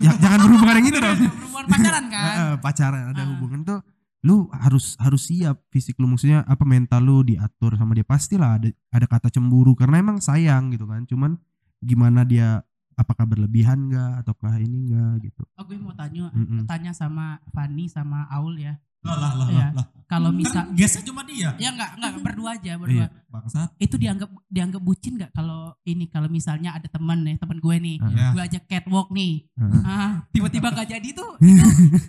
ya, 0.00 0.12
jangan 0.16 0.38
berhubungan 0.44 0.74
yang 0.80 0.88
itu 0.88 0.98
dong. 0.98 1.18
Berhubungan 1.18 1.66
pacaran 1.66 2.04
kan? 2.08 2.34
Pacaran 2.60 3.02
ada 3.12 3.22
Ah. 3.22 3.28
hubungan. 3.32 3.60
Tuh 3.62 3.80
lu 4.26 4.50
harus 4.50 4.98
harus 4.98 5.22
siap 5.30 5.62
fisik 5.70 5.96
lu. 5.96 6.10
Maksudnya 6.10 6.42
apa 6.42 6.66
mental 6.66 7.02
lu 7.02 7.22
diatur 7.22 7.78
sama 7.78 7.94
dia. 7.94 8.02
Pastilah 8.02 8.58
ada 8.58 8.68
ada 8.90 9.06
kata 9.06 9.30
cemburu. 9.30 9.78
Karena 9.78 10.02
emang 10.02 10.18
sayang 10.18 10.74
gitu 10.74 10.84
kan. 10.84 11.06
Cuman 11.06 11.38
gimana 11.78 12.26
dia 12.26 12.60
apakah 12.96 13.24
berlebihan 13.24 13.86
enggak 13.86 14.20
ataukah 14.20 14.56
ini 14.56 14.88
enggak 14.88 15.12
gitu 15.22 15.44
Oh, 15.52 15.62
gue 15.62 15.76
mau 15.76 15.92
tanya 15.92 16.32
Mm-mm. 16.32 16.64
tanya 16.64 16.90
sama 16.90 17.38
Fanny 17.50 17.86
sama 17.86 18.24
Aul 18.28 18.56
ya. 18.58 18.74
Lah 19.02 19.14
lah 19.14 19.32
lah 19.36 19.46
Iya. 19.46 19.58
lah. 19.68 19.70
lah. 19.76 19.86
Kalau 20.04 20.30
Kan 20.30 20.36
misal 20.36 20.62
gesnya 20.72 21.02
cuma 21.02 21.22
dia. 21.22 21.50
ya 21.56 21.68
enggak 21.68 21.94
enggak 21.94 22.12
berdua 22.20 22.50
aja 22.52 22.66
Iya. 22.66 22.74
berdua. 22.74 23.06
Bangsat. 23.28 23.68
Itu 23.76 23.94
dianggap 23.94 24.26
dianggap 24.46 24.80
bucin 24.80 25.14
enggak 25.14 25.30
kalau 25.30 25.60
ini 25.84 26.04
kalau 26.06 26.26
misalnya 26.26 26.72
ada 26.72 26.86
teman 26.86 27.20
nih, 27.20 27.36
teman 27.36 27.56
gue 27.56 27.76
nih. 27.76 27.96
Ah. 27.98 28.10
Ya. 28.10 28.26
Gue 28.32 28.42
ajak 28.44 28.62
catwalk 28.64 29.08
nih. 29.10 29.46
Heeh. 29.52 29.82
Ah, 29.84 30.12
tiba-tiba 30.28 30.68
gak 30.70 30.88
jadi 30.88 31.08
tuh. 31.12 31.32
Itu, 31.44 31.68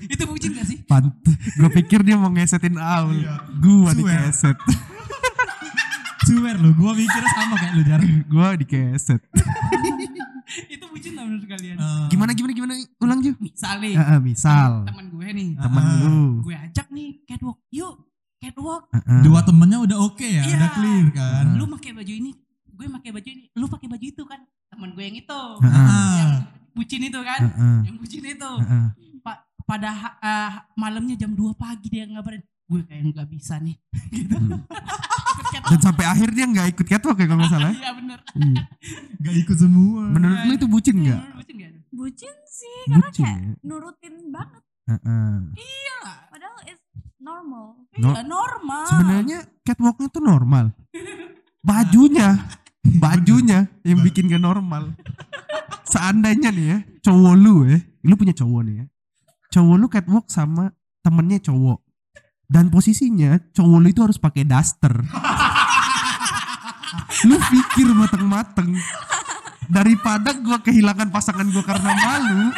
itu 0.10 0.23
bucin 0.26 0.52
gak 0.54 0.65
sih? 0.65 0.78
Pant 0.84 1.12
gue 1.54 1.69
pikir 1.76 2.02
dia 2.02 2.15
mau 2.15 2.30
ngesetin 2.30 2.76
Aul 2.76 3.19
Iya. 3.19 3.36
gua 3.58 3.91
dikeset 3.91 4.58
Swear 6.23 6.58
lu, 6.58 6.73
gua 6.73 6.91
mikirnya 6.91 7.32
sama 7.32 7.56
kayak 7.56 7.73
lu, 7.73 7.82
Jar. 7.84 8.00
gua 8.28 8.47
dikeset 8.54 9.21
itu 10.73 10.86
bucin 10.86 11.12
gak 11.13 11.25
menurut 11.25 11.45
kalian? 11.45 11.75
Eh, 11.75 12.05
gimana 12.07 12.31
gimana 12.31 12.53
gimana 12.53 12.73
ulang 12.97 13.19
Ju 13.19 13.31
Misal 13.38 13.75
nih, 13.77 13.93
Heeh, 13.93 14.19
misal 14.19 14.71
teman 14.83 15.05
gue 15.07 15.27
nih. 15.29 15.49
temen 15.55 15.83
lu 15.99 16.17
Gue 16.41 16.55
ajak 16.55 16.88
nih 16.89 17.10
catwalk. 17.23 17.60
Yuk, 17.69 17.95
catwalk. 18.38 18.83
Heeh. 18.89 19.21
Dua 19.21 19.39
temennya 19.41 19.79
udah 19.81 19.97
oke 20.01 20.23
ya, 20.23 20.41
Iya. 20.41 20.55
udah 20.55 20.69
clear 20.71 21.05
kan. 21.12 21.45
Lu 21.53 21.65
pakai 21.69 21.91
baju 21.93 22.13
ini, 22.13 22.31
gue 22.67 22.86
pakai 22.89 23.12
baju 23.12 23.29
ini. 23.29 23.43
Lu 23.53 23.65
pakai 23.65 23.88
baju 23.88 24.05
itu 24.05 24.23
kan? 24.23 24.39
Temen 24.67 24.89
gue 24.91 25.03
yang 25.03 25.17
itu. 25.17 25.41
Heeh. 25.60 25.71
Yang 26.15 26.31
Ah. 26.31 26.41
bucin 26.73 27.01
itu 27.03 27.19
kan? 27.21 27.41
Heeh. 27.43 27.77
Yang 27.83 27.95
bucin 27.97 28.23
itu. 28.25 28.51
Heeh. 28.62 28.88
Pa- 29.19 29.41
pada 29.63 29.91
eh, 30.17 30.51
malamnya 30.73 31.15
jam 31.15 31.31
2 31.31 31.51
pagi 31.53 31.88
dia 31.89 32.05
ngabarin 32.05 32.39
gue 32.67 32.82
kayak 32.84 33.03
nggak 33.15 33.27
bisa 33.32 33.63
nih 33.63 33.75
gitu. 34.15 34.36
Hmm. 34.36 34.60
Dan 35.67 35.80
sampai 35.80 36.06
akhir 36.06 36.30
dia 36.32 36.45
nggak 36.45 36.67
ikut 36.75 36.86
catwalk 36.86 37.17
ya 37.17 37.27
kalau 37.27 37.39
nggak 37.39 37.53
salah 37.53 37.71
iya 37.71 37.91
bener. 37.95 38.19
Iya. 38.36 38.62
Gak 39.17 39.36
ikut 39.41 39.58
semua. 39.58 40.03
menurut 40.08 40.39
lu 40.43 40.51
itu 40.53 40.67
bucin 40.67 40.95
nggak? 40.99 41.21
Hmm, 41.21 41.36
bucin 41.39 41.56
nggak? 41.58 41.71
Bucin 41.89 42.36
sih 42.45 42.75
karena 42.86 42.99
bucin 43.08 43.23
kayak 43.23 43.39
ya? 43.39 43.51
nurutin 43.63 44.15
banget. 44.30 44.62
Heeh. 44.88 45.34
iya 45.56 45.95
lah. 46.03 46.17
Padahal 46.27 46.58
it's 46.67 46.84
normal. 47.17 47.65
No- 47.97 48.12
iya 48.12 48.23
normal. 48.23 48.86
Sebenarnya 48.88 49.39
catwalknya 49.63 50.08
tuh 50.08 50.23
normal. 50.23 50.65
Bajunya, 51.67 52.30
bajunya 52.99 53.67
yang 53.84 53.99
bikin 53.99 54.32
gak 54.32 54.39
normal. 54.39 54.95
seandainya 55.84 56.51
nih 56.51 56.65
ya 56.67 56.77
cowok 57.01 57.36
lu 57.36 57.63
ya 57.63 57.80
lu 58.03 58.13
punya 58.15 58.32
cowok 58.32 58.62
nih 58.63 58.75
ya. 58.80 58.86
Cowok 59.51 59.75
lu 59.75 59.88
catwalk 59.88 60.27
sama 60.27 60.71
temennya 60.99 61.39
cowok 61.39 61.80
dan 62.47 62.67
posisinya 62.67 63.39
cowok 63.51 63.77
lu 63.77 63.88
itu 63.88 64.01
harus 64.01 64.15
pakai 64.15 64.43
daster 64.43 64.93
lu 67.23 67.36
pikir 67.41 67.88
mateng-mateng 67.89 68.71
daripada 69.67 70.31
gua 70.38 70.57
kehilangan 70.57 71.10
pasangan 71.10 71.43
gua 71.45 71.60
karena 71.62 71.91
malu 71.93 72.51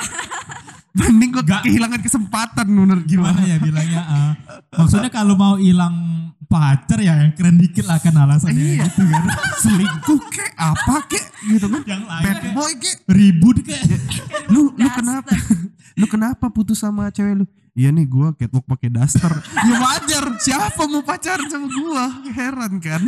mending 0.92 1.32
gua 1.32 1.44
Nggak. 1.44 1.62
kehilangan 1.64 2.00
kesempatan 2.00 2.68
menurut 2.68 3.02
gua 3.02 3.12
Gimana 3.32 3.42
ya 3.42 3.58
bilangnya? 3.58 4.02
ah? 4.04 4.32
maksudnya 4.76 5.10
kalau 5.10 5.34
mau 5.34 5.56
hilang 5.56 6.18
pacar 6.46 6.98
ya 6.98 7.14
yang 7.16 7.32
keren 7.32 7.58
dikit 7.58 7.86
lah 7.86 7.98
kan 7.98 8.12
alasannya 8.12 8.58
Iya. 8.76 8.86
gitu 8.86 9.06
kan. 9.06 9.24
selingkuh 9.60 10.22
kek 10.28 10.52
apa 10.56 10.96
kek 11.08 11.26
gitu 11.48 11.66
kan 11.68 11.82
Yang 11.88 12.04
lain 12.04 12.24
bad 12.26 12.42
boy 12.52 12.72
kek 12.76 12.96
ribut 13.08 13.58
kayak. 13.62 13.86
lu 14.50 14.70
lu 14.72 14.90
kenapa 14.92 15.30
lu 15.96 16.06
kenapa 16.06 16.46
putus 16.48 16.78
sama 16.78 17.10
cewek 17.10 17.38
lu 17.38 17.46
Iya 17.80 17.96
nih 17.96 18.12
gua 18.12 18.36
catwalk 18.36 18.68
pakai 18.68 18.92
daster. 18.92 19.32
ya 19.72 19.76
wajar, 19.80 20.36
siapa 20.44 20.84
mau 20.92 21.00
pacaran 21.00 21.48
sama 21.48 21.72
gua? 21.72 22.12
Heran 22.36 22.76
kan? 22.84 23.00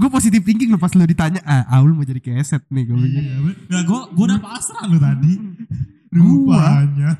gue 0.00 0.08
positif 0.08 0.40
thinking 0.40 0.72
lo 0.72 0.80
pas 0.80 0.92
lu 0.96 1.04
ditanya, 1.04 1.44
ah 1.44 1.68
Aul 1.76 1.92
mau 1.92 2.06
jadi 2.06 2.16
keset 2.16 2.64
nih 2.72 2.88
gue 2.88 2.96
bilang. 2.96 3.24
Iya, 3.28 3.36
Nah, 3.68 3.82
gua 3.84 4.08
gua 4.08 4.24
udah 4.32 4.40
pasrah 4.40 4.88
lu 4.88 4.96
tadi. 4.96 5.36
Gua. 6.16 6.58
Rupanya. 6.58 7.10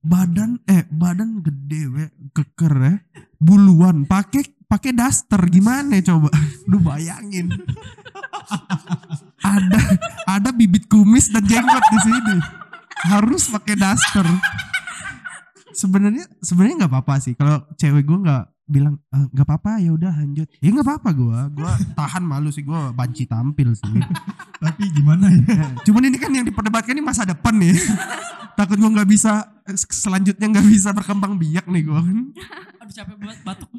Badan 0.00 0.56
eh 0.64 0.88
badan 0.88 1.44
gede 1.44 1.82
we, 1.90 2.04
keker 2.32 2.74
ya. 2.80 2.94
Buluan 3.36 4.08
pakai 4.08 4.40
pakai 4.64 4.94
daster 4.94 5.42
gimana 5.52 6.00
coba? 6.00 6.32
Lu 6.64 6.80
bayangin. 6.80 7.50
ada 9.44 9.80
ada 10.24 10.48
bibit 10.54 10.88
kumis 10.88 11.28
dan 11.28 11.44
jenggot 11.44 11.84
di 11.92 11.98
sini. 12.08 12.36
Harus 13.10 13.52
pakai 13.52 13.76
daster. 13.76 14.24
Sebenarnya 15.78 16.26
sebenarnya 16.42 16.74
nggak 16.82 16.90
apa-apa 16.90 17.14
sih 17.22 17.38
kalau 17.38 17.62
cewek 17.78 18.02
gue 18.02 18.18
nggak 18.18 18.44
bilang 18.68 18.98
"Eh, 19.14 19.24
nggak 19.30 19.46
apa-apa 19.46 19.78
ya 19.78 19.94
udah 19.94 20.12
lanjut. 20.18 20.50
Ya 20.58 20.68
nggak 20.74 20.86
apa-apa 20.86 21.10
gue. 21.14 21.38
Gue 21.62 21.72
tahan 21.98 22.22
malu 22.26 22.50
sih 22.50 22.66
gue 22.66 22.80
banci 22.92 23.30
tampil 23.30 23.78
sih. 23.78 23.94
Tapi 24.64 24.84
gimana 24.90 25.30
ya? 25.30 25.38
Ya, 25.46 25.66
Cuman 25.86 26.02
ini 26.10 26.18
kan 26.18 26.34
yang 26.34 26.42
diperdebatkan 26.42 26.98
ini 26.98 27.02
masa 27.06 27.22
depan 27.22 27.54
nih. 27.54 27.78
Takut 28.58 28.74
gue 28.74 28.90
nggak 28.90 29.06
bisa 29.06 29.46
selanjutnya 29.86 30.50
nggak 30.50 30.66
bisa 30.66 30.90
berkembang 30.90 31.38
biak 31.38 31.70
nih 31.70 31.82
gue 31.86 31.94
kan. 32.02 32.18
Aduh 32.82 32.94
capek 32.94 33.14
banget 33.16 33.38
batuk. 33.46 33.70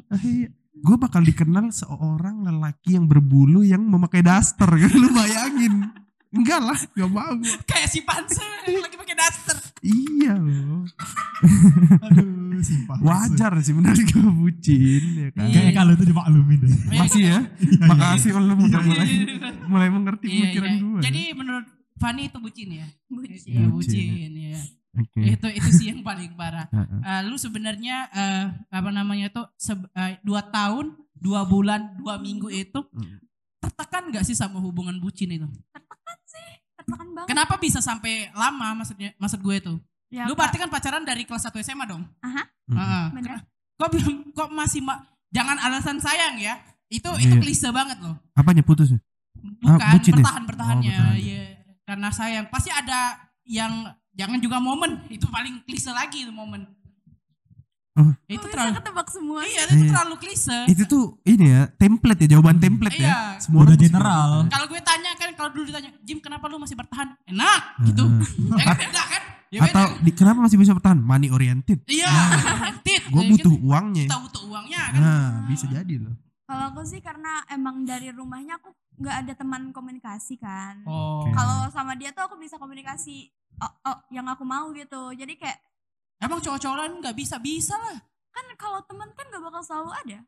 gue 0.80 0.96
bakal 0.96 1.20
dikenal 1.20 1.68
seorang 1.76 2.40
lelaki 2.40 2.96
yang 2.96 3.04
berbulu 3.04 3.60
yang 3.60 3.84
memakai 3.84 4.24
daster 4.24 4.64
kan 4.64 4.92
lu 4.96 5.12
bayangin. 5.12 5.92
Enggak 6.30 6.60
lah, 6.60 6.78
gak 6.94 7.10
mau. 7.10 7.34
Kayak 7.68 7.88
si 7.88 8.00
Panse 8.00 8.42
lagi 8.64 8.94
pakai 8.94 9.14
daster. 9.14 9.56
Iya 9.80 10.34
loh. 10.36 10.86
Aduh. 12.06 12.60
Wajar 13.00 13.52
sih 13.60 13.72
benar 13.72 13.96
gue 13.96 14.20
bucin 14.40 15.02
ya 15.16 15.28
kan. 15.32 15.48
Iya. 15.48 15.54
Kayaknya 15.56 15.72
kalau 15.74 15.92
itu 15.92 16.04
dimaklumin 16.06 16.58
deh. 16.60 16.74
Masih 16.92 17.22
ya. 17.24 17.38
Iya, 17.56 17.82
Makasih 17.82 18.30
lu 18.32 18.54
udah 18.54 18.80
Iya, 18.80 18.86
mulai 18.86 19.08
mulai 19.66 19.88
mengerti 19.88 20.26
Iya, 20.26 20.34
pemikiran 20.36 20.68
iya. 20.68 20.78
gue. 20.78 21.00
Jadi 21.02 21.22
menurut 21.32 21.66
Fanny 21.96 22.22
itu 22.26 22.38
bucin 22.38 22.68
ya? 22.70 22.86
Bucin. 23.06 23.38
Iya, 23.42 23.64
Bucin. 23.66 24.08
bucin 24.12 24.32
ya. 24.36 24.60
Oke. 24.92 25.20
Itu 25.24 25.46
itu 25.48 25.70
sih 25.72 25.86
yang 25.90 26.00
paling 26.00 26.34
parah. 26.34 26.66
Eh, 27.00 27.20
lu 27.24 27.34
sebenarnya 27.34 27.96
eh, 28.06 28.44
apa 28.68 28.90
namanya 28.90 29.32
tuh 29.32 29.48
eh, 29.96 30.20
dua 30.20 30.44
tahun, 30.44 30.92
dua 31.10 31.42
bulan, 31.42 31.96
dua 31.96 32.16
minggu 32.16 32.46
itu 32.48 32.80
Hmm. 32.86 33.18
tertekan 33.58 34.08
gak 34.08 34.22
sih 34.22 34.32
sama 34.32 34.56
hubungan 34.56 34.96
bucin 34.96 35.28
itu? 35.30 35.48
Tertekan 35.70 36.16
sih, 36.24 36.48
tertekan 36.74 37.08
banget. 37.10 37.19
Kenapa 37.30 37.54
bisa 37.56 37.78
sampai 37.78 38.26
lama 38.34 38.74
maksudnya 38.74 39.14
maksud 39.16 39.38
gue 39.38 39.56
tuh? 39.62 39.78
Ya, 40.10 40.26
lu 40.26 40.34
berarti 40.34 40.58
kan 40.58 40.66
pacaran 40.66 41.06
dari 41.06 41.22
kelas 41.22 41.46
1 41.46 41.54
SMA 41.62 41.86
dong? 41.86 42.02
Aha. 42.20 42.42
Heeh. 42.66 43.04
bener. 43.14 43.38
Kok 43.78 43.88
belum 43.88 44.14
kok 44.34 44.50
masih 44.50 44.82
ma- 44.82 44.98
jangan 45.30 45.54
alasan 45.56 46.02
sayang 46.02 46.34
ya. 46.36 46.58
Itu 46.90 47.06
itu 47.16 47.30
Iya. 47.30 47.40
klise 47.40 47.68
banget 47.70 48.02
loh. 48.02 48.18
Apanya 48.34 48.66
putus? 48.66 48.90
ya? 48.90 48.98
Bukan 49.62 49.78
ya? 49.78 50.10
bertahan-bertahannya. 50.18 50.90
Oh, 50.90 50.98
bertahan. 51.06 51.22
Iya. 51.22 51.44
Karena 51.86 52.08
sayang. 52.10 52.46
Pasti 52.50 52.68
ada 52.68 53.14
yang 53.46 53.86
jangan 54.10 54.42
juga 54.42 54.58
momen. 54.58 55.06
Itu 55.06 55.30
paling 55.30 55.62
klise 55.62 55.94
lagi 55.94 56.26
itu 56.26 56.34
momen. 56.34 56.66
Oh. 57.90 58.14
Itu 58.24 58.46
terlalu 58.46 58.78
ketebak 58.78 59.08
semua. 59.10 59.40
Iya, 59.42 59.60
itu 59.66 59.74
Iya. 59.76 59.90
terlalu 59.90 60.14
klise. 60.16 60.58
Itu 60.66 60.82
tuh 60.86 61.04
ini 61.24 61.46
ya, 61.48 61.62
template 61.74 62.20
ya, 62.22 62.28
jawaban 62.32 62.56
template 62.56 62.94
Iya. 62.94 63.10
ya. 63.10 63.16
Semua 63.38 63.66
Udah 63.66 63.74
general. 63.74 64.28
gitu. 64.38 64.52
Kalau 64.52 64.66
gue 64.68 64.80
tanya 64.80 65.10
kan 65.14 65.28
kalau 65.34 65.50
dulu 65.50 65.64
ditanya, 65.66 65.90
"Jim, 66.00 66.18
kenapa 66.18 66.46
lu 66.46 66.56
masih 66.56 66.74
bertahan?" 66.74 67.18
Enak 67.26 67.62
gitu. 67.84 68.04
Ya 68.52 68.64
kan 68.64 68.76
beda 68.78 69.02
kan? 69.04 69.22
Ya 69.50 69.58
beda. 69.60 69.72
Atau 69.74 69.86
di, 70.00 70.10
kenapa 70.12 70.38
masih 70.38 70.56
bisa 70.56 70.70
bertahan? 70.70 70.96
Money 70.96 71.28
oriented. 71.28 71.82
iya, 71.86 72.06
tit. 72.86 73.02
Gue 73.10 73.20
Ya, 73.20 73.30
butuh 73.34 73.50
kan? 73.50 73.66
uangnya. 73.66 74.04
Kita 74.06 74.18
butuh 74.22 74.42
uangnya 74.46 74.82
kan. 74.86 75.00
Nah, 75.02 75.26
bisa 75.44 75.66
jadi 75.66 75.94
loh. 75.98 76.14
Kalau 76.46 76.64
aku 76.68 76.82
sih 76.82 76.98
karena 76.98 77.42
emang 77.46 77.82
dari 77.82 78.10
rumahnya 78.10 78.58
aku 78.58 78.70
nggak 78.96 79.16
ada 79.18 79.32
teman 79.34 79.70
komunikasi 79.70 80.34
kan. 80.36 80.82
Oh. 80.84 81.26
Kalau 81.28 81.66
sama 81.68 81.94
dia 81.94 82.10
tuh 82.10 82.22
aku 82.22 82.36
bisa 82.36 82.54
komunikasi 82.54 83.30
oh, 83.56 83.72
oh, 83.84 83.98
yang 84.10 84.26
aku 84.26 84.42
mau 84.42 84.70
gitu. 84.70 85.10
Jadi 85.12 85.34
kayak 85.34 85.58
Emang 86.20 86.38
cowok-cowok 86.38 86.76
lain 86.76 86.94
nggak 87.00 87.16
bisa 87.16 87.36
bisa 87.38 87.74
lah. 87.74 87.98
kan 88.30 88.46
kalau 88.54 88.78
teman 88.86 89.10
kan 89.10 89.26
gak 89.26 89.42
bakal 89.42 89.58
selalu 89.58 89.90
ada. 89.90 90.18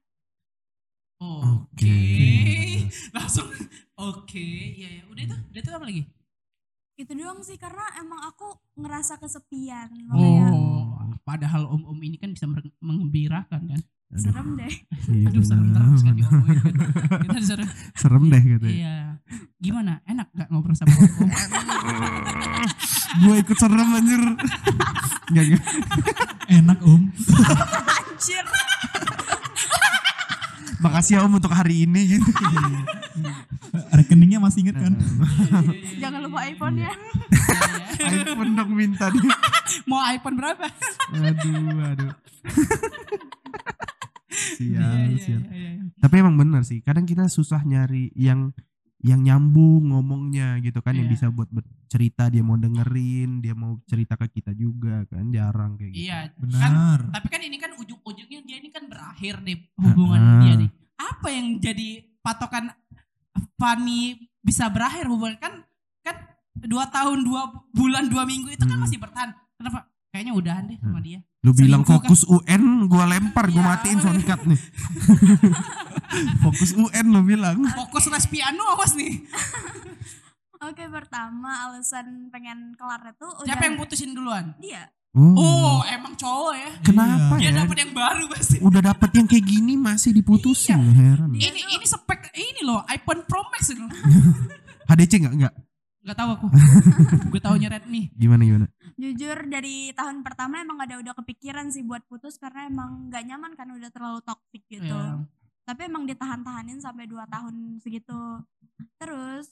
Oke. 1.21 1.87
Oke. 1.87 1.99
Langsung 3.17 3.47
oke. 3.95 4.43
Iya 4.75 4.89
ya. 4.99 5.03
Udah 5.07 5.23
itu, 5.23 5.37
udah 5.39 5.61
itu 5.61 5.71
apa 5.71 5.85
lagi? 5.87 6.03
Itu 6.93 7.13
doang 7.15 7.41
sih 7.41 7.57
karena 7.57 7.85
emang 7.97 8.21
aku 8.23 8.51
ngerasa 8.75 9.17
kesepian. 9.17 9.89
Makanya 10.11 10.47
Oh, 10.51 10.99
padahal 11.23 11.71
om-om 11.71 11.97
ini 12.01 12.19
kan 12.19 12.35
bisa 12.35 12.51
mengembirakan 12.81 13.71
kan. 13.71 13.81
serem 14.13 14.61
deh. 14.61 14.75
Iya, 15.09 15.31
Aduh, 15.31 15.41
serem 15.41 15.73
terus 15.73 16.03
kan 16.03 16.13
diomongin 16.13 16.57
kan. 16.61 16.75
Kita 17.25 17.39
serem. 17.41 17.69
Serem 17.95 18.25
deh 18.29 18.43
gitu. 18.45 18.67
Iya. 18.69 19.12
Gimana? 19.63 20.03
Enak 20.11 20.27
gak 20.35 20.51
ngobrol 20.51 20.75
sama 20.75 20.91
om? 20.91 21.31
Gue 23.23 23.35
ikut 23.47 23.55
serem 23.55 23.95
anjir. 23.95 24.23
Enggak 25.31 25.45
enggak. 25.47 25.65
Enak 26.51 26.79
om. 26.83 27.03
Anjir. 27.87 28.45
Makasih 30.83 31.15
ya 31.15 31.23
Om 31.23 31.39
untuk 31.39 31.55
hari 31.55 31.87
ini 31.87 32.19
gitu. 32.19 32.27
Rekeningnya 33.95 34.43
masih 34.43 34.67
inget 34.67 34.83
kan? 34.83 34.99
Jangan 36.03 36.27
lupa 36.27 36.43
iPhone 36.43 36.83
ya. 36.83 36.91
iPhone 38.03 38.59
dong 38.59 38.75
minta 38.75 39.07
dia. 39.15 39.31
Mau 39.87 40.03
iPhone 40.03 40.43
berapa? 40.43 40.67
Aduh, 41.15 41.87
aduh. 41.87 42.13
Iya, 44.59 44.81
sial, 44.83 45.07
iya, 45.07 45.19
sial. 45.23 45.43
iya, 45.55 45.71
iya. 45.79 45.83
Tapi 46.03 46.15
emang 46.19 46.35
benar 46.35 46.67
sih. 46.67 46.83
Kadang 46.83 47.07
kita 47.07 47.31
susah 47.31 47.63
nyari 47.63 48.11
yang 48.19 48.51
yang 49.03 49.19
nyambung 49.19 49.91
ngomongnya 49.91 50.57
gitu 50.59 50.79
kan 50.79 50.95
yang 50.95 51.07
Iya. 51.07 51.15
bisa 51.15 51.27
buat 51.29 51.51
bercerita 51.51 52.27
dia 52.27 52.39
mau 52.41 52.55
dengerin 52.55 53.39
dia 53.39 53.51
mau 53.53 53.83
cerita 53.85 54.15
ke 54.15 54.31
kita 54.33 54.51
juga 54.53 55.03
kan 55.05 55.27
jarang 55.29 55.75
kayak 55.75 55.91
gitu. 55.91 56.07
Iya. 56.07 56.19
Kan, 56.31 56.39
Benar. 56.39 56.99
tapi 57.11 57.27
kan 57.29 57.41
ini 57.41 57.57
kan 57.57 57.75
ujung-ujungnya 57.75 58.41
dia 58.41 58.57
ini 58.57 58.71
kan 58.71 58.87
berakhir 58.87 59.43
nih 59.43 59.59
hubungan 59.77 60.21
Ah. 60.21 60.41
dia 60.41 60.55
nih. 60.57 60.71
Apa 60.95 61.29
yang 61.29 61.47
jadi 61.59 61.89
patokan 62.21 62.71
Fanny 63.55 64.03
bisa 64.39 64.67
berakhir 64.69 65.07
hubungan 65.07 65.35
kan 65.37 65.67
kan 66.01 66.17
dua 66.57 66.87
tahun 66.89 67.23
dua 67.23 67.43
bulan 67.71 68.07
dua 68.07 68.23
minggu 68.23 68.51
itu 68.51 68.63
kan 68.63 68.79
Hmm. 68.79 68.87
masih 68.87 68.99
bertahan. 68.99 69.31
Kenapa? 69.55 69.87
Kayaknya 70.09 70.33
udahan 70.33 70.65
deh 70.67 70.79
sama 70.79 71.01
dia. 71.01 71.19
Lu 71.41 71.51
bilang 71.51 71.83
Selingkuh 71.83 71.91
kan? 71.97 72.07
fokus 72.07 72.23
UN, 72.25 72.63
gua 72.87 73.05
lempar, 73.09 73.49
gua 73.49 73.59
Iya. 73.59 73.71
matiin 73.73 73.99
soundcard 73.99 74.43
nih. 74.45 74.61
fokus 76.39 76.71
UN 76.73 77.07
lu 77.09 77.21
bilang. 77.23 77.59
Fokus 77.69 78.07
les 78.07 78.27
piano 78.27 78.63
awas 78.69 78.93
nih. 78.93 79.25
Oke 80.63 80.87
pertama 80.87 81.67
alasan 81.67 82.31
pengen 82.31 82.75
kelarnya 82.75 83.13
tuh 83.17 83.31
udah 83.35 83.49
Siapa 83.49 83.65
yang 83.65 83.77
putusin 83.77 84.13
duluan? 84.13 84.55
dia. 84.57 84.87
Oh, 85.13 85.37
Oh, 85.37 85.79
emang 85.85 86.15
cowok 86.15 86.55
ya. 86.55 86.71
kenapa 86.81 87.37
Dia 87.37 87.53
ya? 87.53 87.61
dapat 87.61 87.77
yang 87.79 87.93
baru 87.93 88.25
pasti. 88.29 88.57
Udah 88.59 88.81
dapet 88.81 89.11
yang 89.13 89.27
kayak 89.27 89.45
gini 89.45 89.77
masih 89.77 90.09
diputusin 90.11 90.79
Iya. 90.79 90.93
heran. 90.95 91.31
Dia 91.35 91.51
Ini 91.51 91.61
tuh- 91.61 91.71
ini 91.71 91.85
spek 91.85 92.21
ini 92.33 92.61
loh 92.63 92.81
iPhone 92.89 93.21
Pro 93.23 93.45
Max 93.47 93.69
itu. 93.69 93.83
HDC 94.89 95.13
enggak 95.21 95.35
enggak? 95.37 95.55
Gak 96.03 96.17
tahu 96.17 96.31
aku. 96.33 96.47
Gue 97.31 97.39
taunya 97.39 97.69
Redmi. 97.69 98.09
Gimana 98.13 98.43
gimana? 98.43 98.67
Jujur 98.95 99.37
dari 99.47 99.93
tahun 99.93 100.23
pertama 100.23 100.59
emang 100.59 100.79
ada 100.79 100.97
udah 100.97 101.15
kepikiran 101.15 101.69
sih 101.69 101.83
buat 101.83 102.03
putus 102.07 102.35
karena 102.37 102.67
emang 102.67 103.07
nggak 103.07 103.23
nyaman 103.25 103.53
kan 103.53 103.69
udah 103.69 103.91
terlalu 103.91 104.19
toxic 104.21 104.63
gitu. 104.65 104.89
Iya. 104.89 105.27
Tapi 105.73 105.89
emang 105.89 106.05
ditahan-tahanin 106.05 106.85
sampai 106.85 107.09
2 107.09 107.25
tahun 107.33 107.81
segitu. 107.81 108.45
Terus 109.01 109.49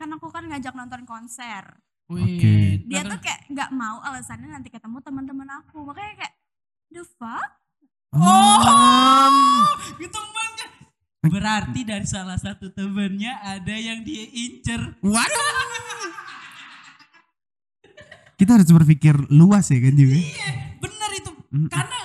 kan 0.00 0.08
aku 0.08 0.32
kan 0.32 0.48
ngajak 0.48 0.72
nonton 0.72 1.04
konser. 1.04 1.68
Wih, 2.08 2.40
Oke. 2.40 2.80
Dia 2.88 3.04
tuh 3.04 3.20
kayak 3.20 3.44
nggak 3.52 3.70
mau 3.76 4.00
alasannya 4.00 4.48
nanti 4.48 4.72
ketemu 4.72 5.04
teman-teman 5.04 5.60
aku. 5.60 5.84
Makanya 5.84 6.24
kayak 6.24 6.34
the 6.96 7.04
fuck? 7.20 7.44
Oh, 8.16 9.68
gitu 10.00 10.16
banget. 10.16 10.70
Berarti 11.28 11.84
dari 11.84 12.08
salah 12.08 12.40
satu 12.40 12.72
temennya 12.72 13.36
ada 13.44 13.76
yang 13.76 14.00
dia 14.08 14.24
incer. 14.32 14.96
Waduh. 15.04 15.52
Kita 18.40 18.56
harus 18.56 18.72
berpikir 18.72 19.12
luas 19.28 19.68
ya 19.68 19.76
kan 19.76 19.92
juga. 19.92 20.16
Iya, 20.16 20.80
bener 20.80 21.10
itu. 21.20 21.32
Mm. 21.52 21.68
Karena 21.68 22.00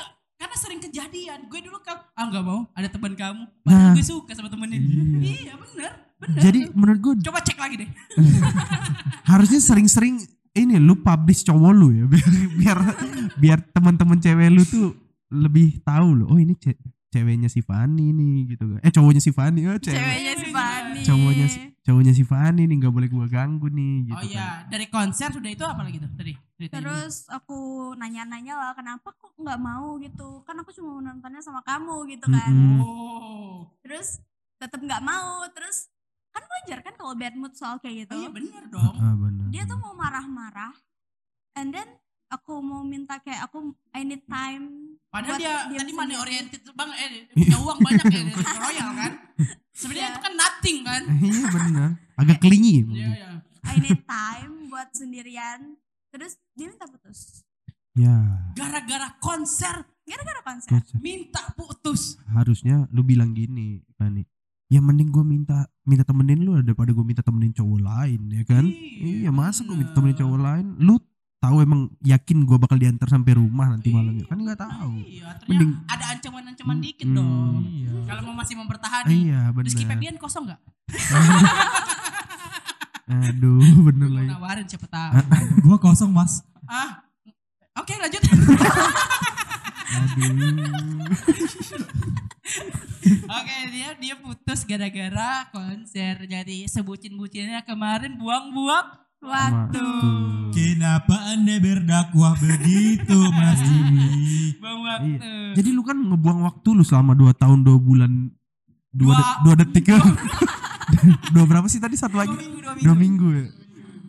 sering 0.57 0.81
kejadian. 0.81 1.45
Gue 1.47 1.61
dulu 1.61 1.77
kan 1.85 2.01
ah 2.17 2.25
nggak 2.25 2.43
mau 2.43 2.65
ada 2.73 2.89
teman 2.89 3.13
kamu. 3.13 3.43
Nah. 3.45 3.93
Padahal 3.93 3.93
gue 3.93 4.05
suka 4.05 4.31
sama 4.33 4.49
temennya. 4.49 4.81
Iya. 4.81 5.21
Iya, 5.21 5.53
bener. 5.53 5.91
Bener. 6.17 6.39
Jadi 6.41 6.59
menurut 6.73 6.99
gue 6.99 7.13
coba 7.29 7.39
cek 7.45 7.57
lagi 7.61 7.75
deh. 7.85 7.89
harusnya 9.29 9.59
sering-sering 9.61 10.23
ini 10.57 10.81
lu 10.81 10.97
publish 10.97 11.45
cowok 11.45 11.71
lu 11.77 11.93
ya 11.93 12.05
biar 12.11 12.27
biar 12.57 12.77
biar 13.37 13.59
teman-teman 13.69 14.17
cewek 14.17 14.49
lu 14.49 14.63
tuh 14.65 14.97
lebih 15.29 15.77
tahu 15.85 16.25
loh. 16.25 16.27
Oh 16.33 16.39
ini 16.41 16.57
ce- 16.57 16.79
ceweknya 17.13 17.47
si 17.47 17.61
Fani 17.61 18.09
nih 18.09 18.57
gitu 18.57 18.65
kan. 18.65 18.79
Eh 18.81 18.89
cowoknya 18.89 19.21
si 19.21 19.29
Fani. 19.29 19.61
Oh, 19.69 19.77
cewek. 19.77 19.93
Ceweknya 20.01 20.33
si 20.33 20.47
Fani. 20.49 21.01
Cowoknya 21.05 21.47
si 21.47 21.59
cowoknya 21.87 22.13
si 22.17 22.23
Fani 22.25 22.67
nih 22.67 22.75
nggak 22.83 22.91
boleh 22.91 23.07
gua 23.07 23.31
ganggu 23.31 23.71
nih 23.71 24.11
gitu 24.11 24.19
oh 24.19 24.23
iya, 24.27 24.67
dari 24.67 24.91
konser 24.91 25.31
sudah 25.31 25.47
itu 25.47 25.63
apa 25.63 25.87
lagi 25.87 26.03
tuh 26.03 26.11
tadi? 26.19 26.35
Terus 26.57 27.29
aku 27.29 27.57
nanya-nanya 27.93 28.57
lah 28.57 28.71
kenapa 28.73 29.13
kok 29.13 29.37
nggak 29.37 29.61
mau 29.61 30.01
gitu. 30.01 30.41
Kan 30.41 30.57
aku 30.57 30.73
cuma 30.73 30.97
mau 30.97 31.01
nontonnya 31.05 31.37
sama 31.39 31.61
kamu 31.61 32.09
gitu 32.09 32.25
kan. 32.25 32.49
Mm-mm. 32.49 32.81
Oh. 32.81 33.69
Terus 33.85 34.17
tetap 34.57 34.81
nggak 34.81 35.05
mau. 35.05 35.45
Terus 35.53 35.93
kan 36.33 36.41
wajar 36.41 36.81
kan 36.81 36.97
kalau 36.97 37.13
bad 37.13 37.37
mood 37.37 37.53
soal 37.53 37.77
kayak 37.77 38.09
gitu. 38.09 38.17
Oh 38.17 38.21
iya 38.25 38.29
bener 38.33 38.63
dong. 38.73 38.95
Ah, 38.97 39.13
benar. 39.13 39.45
Dia 39.53 39.69
tuh 39.69 39.77
mau 39.77 39.93
marah-marah. 39.93 40.73
And 41.53 41.69
then 41.69 41.85
aku 42.27 42.57
mau 42.57 42.81
minta 42.81 43.21
kayak 43.21 43.45
aku 43.45 43.77
I 43.93 44.01
need 44.01 44.25
time. 44.25 44.97
Padahal 45.07 45.37
dia 45.37 45.69
diam 45.69 45.81
tadi 45.85 45.93
money 45.93 46.15
oriented 46.17 46.61
bang, 46.67 46.89
eh 46.91 47.09
punya 47.37 47.57
uang 47.57 47.79
banyak 47.79 48.05
ya 48.11 48.21
royal 48.57 48.89
kan. 48.97 49.11
Sebenarnya 49.71 50.03
Iya. 50.03 50.13
itu 50.13 50.21
kan 50.25 50.33
nothing 50.33 50.77
kan. 50.81 51.01
Iya 51.05 51.45
benar. 51.53 51.89
Agak 52.17 52.37
kelingi. 52.41 52.81
Iya 52.81 52.85
mungkin. 52.85 53.09
iya. 53.13 53.29
I 53.61 53.77
need 53.77 54.01
time 54.03 54.53
buat 54.67 54.89
sendirian. 54.91 55.77
Terus 56.17 56.33
dia 56.51 56.67
minta 56.67 56.85
putus. 56.85 57.45
Ya. 57.93 58.17
Gara-gara 58.53 59.13
konser 59.17 59.85
Gara-gara 60.01 60.41
konser. 60.43 60.69
konser. 60.71 60.97
minta 60.97 61.41
putus. 61.53 62.17
Harusnya 62.27 62.89
lu 62.89 63.01
bilang 63.01 63.31
gini, 63.31 63.85
Fani. 63.93 64.25
Ya 64.67 64.79
mending 64.79 65.07
gue 65.07 65.21
minta 65.21 65.63
minta 65.83 66.01
temenin 66.01 66.41
lu 66.41 66.57
daripada 66.57 66.89
gue 66.89 67.01
minta 67.01 67.21
temenin 67.21 67.51
cowok 67.51 67.79
lain 67.79 68.21
ya 68.29 68.43
kan? 68.43 68.65
Iya, 68.65 69.23
Iya, 69.23 69.31
masa 69.31 69.61
gue 69.61 69.71
minta 69.71 69.89
bener. 69.89 69.95
temenin 69.95 70.17
cowok 70.17 70.39
lain? 70.39 70.65
Lu 70.77 70.95
tahu 71.37 71.57
emang 71.59 71.81
yakin 72.01 72.37
gue 72.43 72.57
bakal 72.57 72.75
diantar 72.75 73.07
sampai 73.07 73.33
rumah 73.33 73.69
nanti 73.69 73.89
malamnya? 73.89 74.25
Kan 74.25 74.41
nggak 74.41 74.57
tahu. 74.57 74.91
Iya, 74.99 75.27
ternyata 75.35 75.47
Mending- 75.47 75.77
ada 75.87 76.05
ancaman-ancaman 76.11 76.77
dikit 76.79 77.05
Hmm. 77.05 77.15
dong. 77.15 77.55
Iya. 77.63 77.91
Kalau 78.05 78.21
mau 78.25 78.35
masih 78.35 78.55
mempertahankan. 78.55 79.07
Iya 79.07 79.39
Rizky 79.55 79.83
benar. 79.83 79.91
Febian 79.93 80.15
kosong 80.17 80.43
nggak? 80.45 80.59
Aduh 83.07 83.63
bener 83.87 84.07
Mau 84.07 84.17
lagi. 84.19 84.29
nawarin 84.29 84.65
siapa 84.67 84.87
tahu. 84.87 85.11
Gua 85.63 85.77
kosong 85.79 86.11
mas. 86.11 86.43
ah, 86.67 86.99
oke 87.75 87.93
lanjut. 87.95 88.23
Aduh. 89.87 90.35
Oke 93.07 93.55
dia 93.71 93.95
dia 93.95 94.15
putus 94.19 94.67
gara-gara 94.67 95.47
konser 95.49 96.27
jadi 96.27 96.67
sebucin-bucinnya 96.67 97.63
kemarin 97.63 98.15
buang-buang 98.15 98.87
Waktu. 99.17 99.81
Waktu. 99.81 99.87
Kenapa 100.53 101.33
anda 101.33 101.57
berdakwah 101.57 102.37
begitu 102.37 103.17
mas 103.33 103.57
Jimmy? 103.59 104.53
buang 104.61 104.81
waktu. 104.83 105.17
Iya. 105.17 105.57
Jadi 105.57 105.69
lu 105.73 105.81
kan 105.81 105.97
ngebuang 105.97 106.45
waktu 106.45 106.69
lu 106.69 106.83
selama 106.85 107.17
2 107.17 107.33
tahun 107.33 107.65
2 107.65 107.81
bulan 107.81 108.29
2 108.97 109.05
Dua- 109.05 109.13
de- 109.13 109.37
dua 109.43 109.53
detik 109.55 109.85
ya. 109.87 109.99
dua 111.33 111.45
berapa 111.45 111.67
sih 111.67 111.77
tadi 111.77 111.93
satu 111.93 112.17
lagi? 112.17 112.33
Dua 112.33 112.41
minggu, 112.41 112.59
dua 112.59 112.73
minggu. 112.73 112.83
Dua 112.83 112.95
minggu 112.95 113.27
ya. 113.31 113.45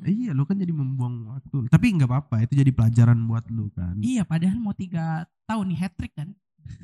Iya, 0.09 0.31
lu 0.33 0.43
kan 0.43 0.57
jadi 0.57 0.73
membuang 0.73 1.29
waktu. 1.29 1.69
Tapi 1.69 1.87
nggak 1.93 2.09
apa-apa, 2.09 2.41
itu 2.41 2.57
jadi 2.57 2.73
pelajaran 2.73 3.19
buat 3.29 3.45
lu 3.53 3.69
kan. 3.69 4.01
Iya 4.01 4.25
padahal 4.25 4.57
mau 4.57 4.73
tiga 4.73 5.29
tahun 5.45 5.69
nih 5.69 5.79
hat 5.79 5.93
trick 5.95 6.17
kan. 6.17 6.33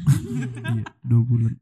iya, 0.05 0.85
dua 1.01 1.23
bulan. 1.25 1.55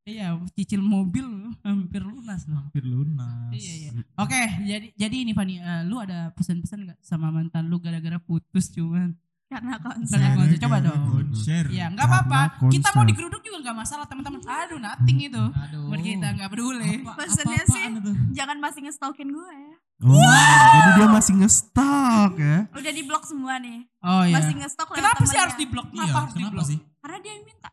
Iya 0.00 0.26
cicil 0.56 0.80
mobil 0.80 1.22
hampir 1.60 2.00
lunas 2.00 2.48
loh. 2.48 2.56
Hampir 2.56 2.82
lunas. 2.82 3.52
Iya 3.52 3.74
iya. 3.76 3.90
Oke 4.16 4.40
jadi 4.64 4.86
jadi 4.96 5.16
ini 5.20 5.32
Fani, 5.32 5.60
eh, 5.60 5.82
lu 5.84 6.00
ada 6.00 6.32
pesan-pesan 6.32 6.88
nggak 6.88 6.98
sama 7.00 7.28
mantan 7.28 7.68
lu 7.68 7.76
gara-gara 7.76 8.16
putus 8.16 8.72
cuman? 8.72 9.12
Karena 9.50 9.74
konser. 9.76 10.14
Karena 10.14 10.38
konser. 10.38 10.58
Coba 10.62 10.76
dong. 10.78 11.00
Konser. 11.10 11.64
Ya 11.68 11.90
nggak 11.90 12.06
apa-apa. 12.06 12.40
Kita 12.70 12.88
mau 12.94 13.02
digeruduk 13.02 13.42
juga 13.42 13.58
nggak 13.60 13.76
masalah 13.76 14.06
teman-teman. 14.06 14.38
Aduh 14.40 14.78
nothing 14.78 15.18
itu. 15.20 15.42
Aduh. 15.42 15.90
Buat 15.90 16.00
kita 16.00 16.26
nggak 16.30 16.48
peduli. 16.48 17.02
Apa-apaan 17.02 17.66
sih- 17.66 17.90
itu? 17.90 18.12
Jangan 18.30 18.56
masih 18.56 18.80
ngestokin 18.86 19.28
gue 19.28 19.50
ya. 19.50 19.74
Oh, 20.00 20.16
jadi 20.16 20.90
dia 20.96 21.08
masih 21.12 21.34
ngestok 21.36 22.32
ya. 22.40 22.56
Udah 22.72 22.92
di 22.94 23.02
blok 23.04 23.26
semua 23.26 23.60
nih. 23.60 23.84
Oh 24.00 24.24
iya. 24.24 24.32
Masih 24.32 24.54
ngestok 24.56 24.88
lewat 24.88 24.96
Kenapa 24.96 25.22
sih 25.26 25.36
harus 25.36 25.56
diblok? 25.58 25.86
Kenapa 25.90 26.00
Iya, 26.00 26.14
harus 26.16 26.32
kenapa 26.32 26.48
diblok? 26.48 26.64
sih? 26.64 26.78
Karena 26.96 27.18
dia 27.20 27.32
yang 27.34 27.44
minta. 27.44 27.68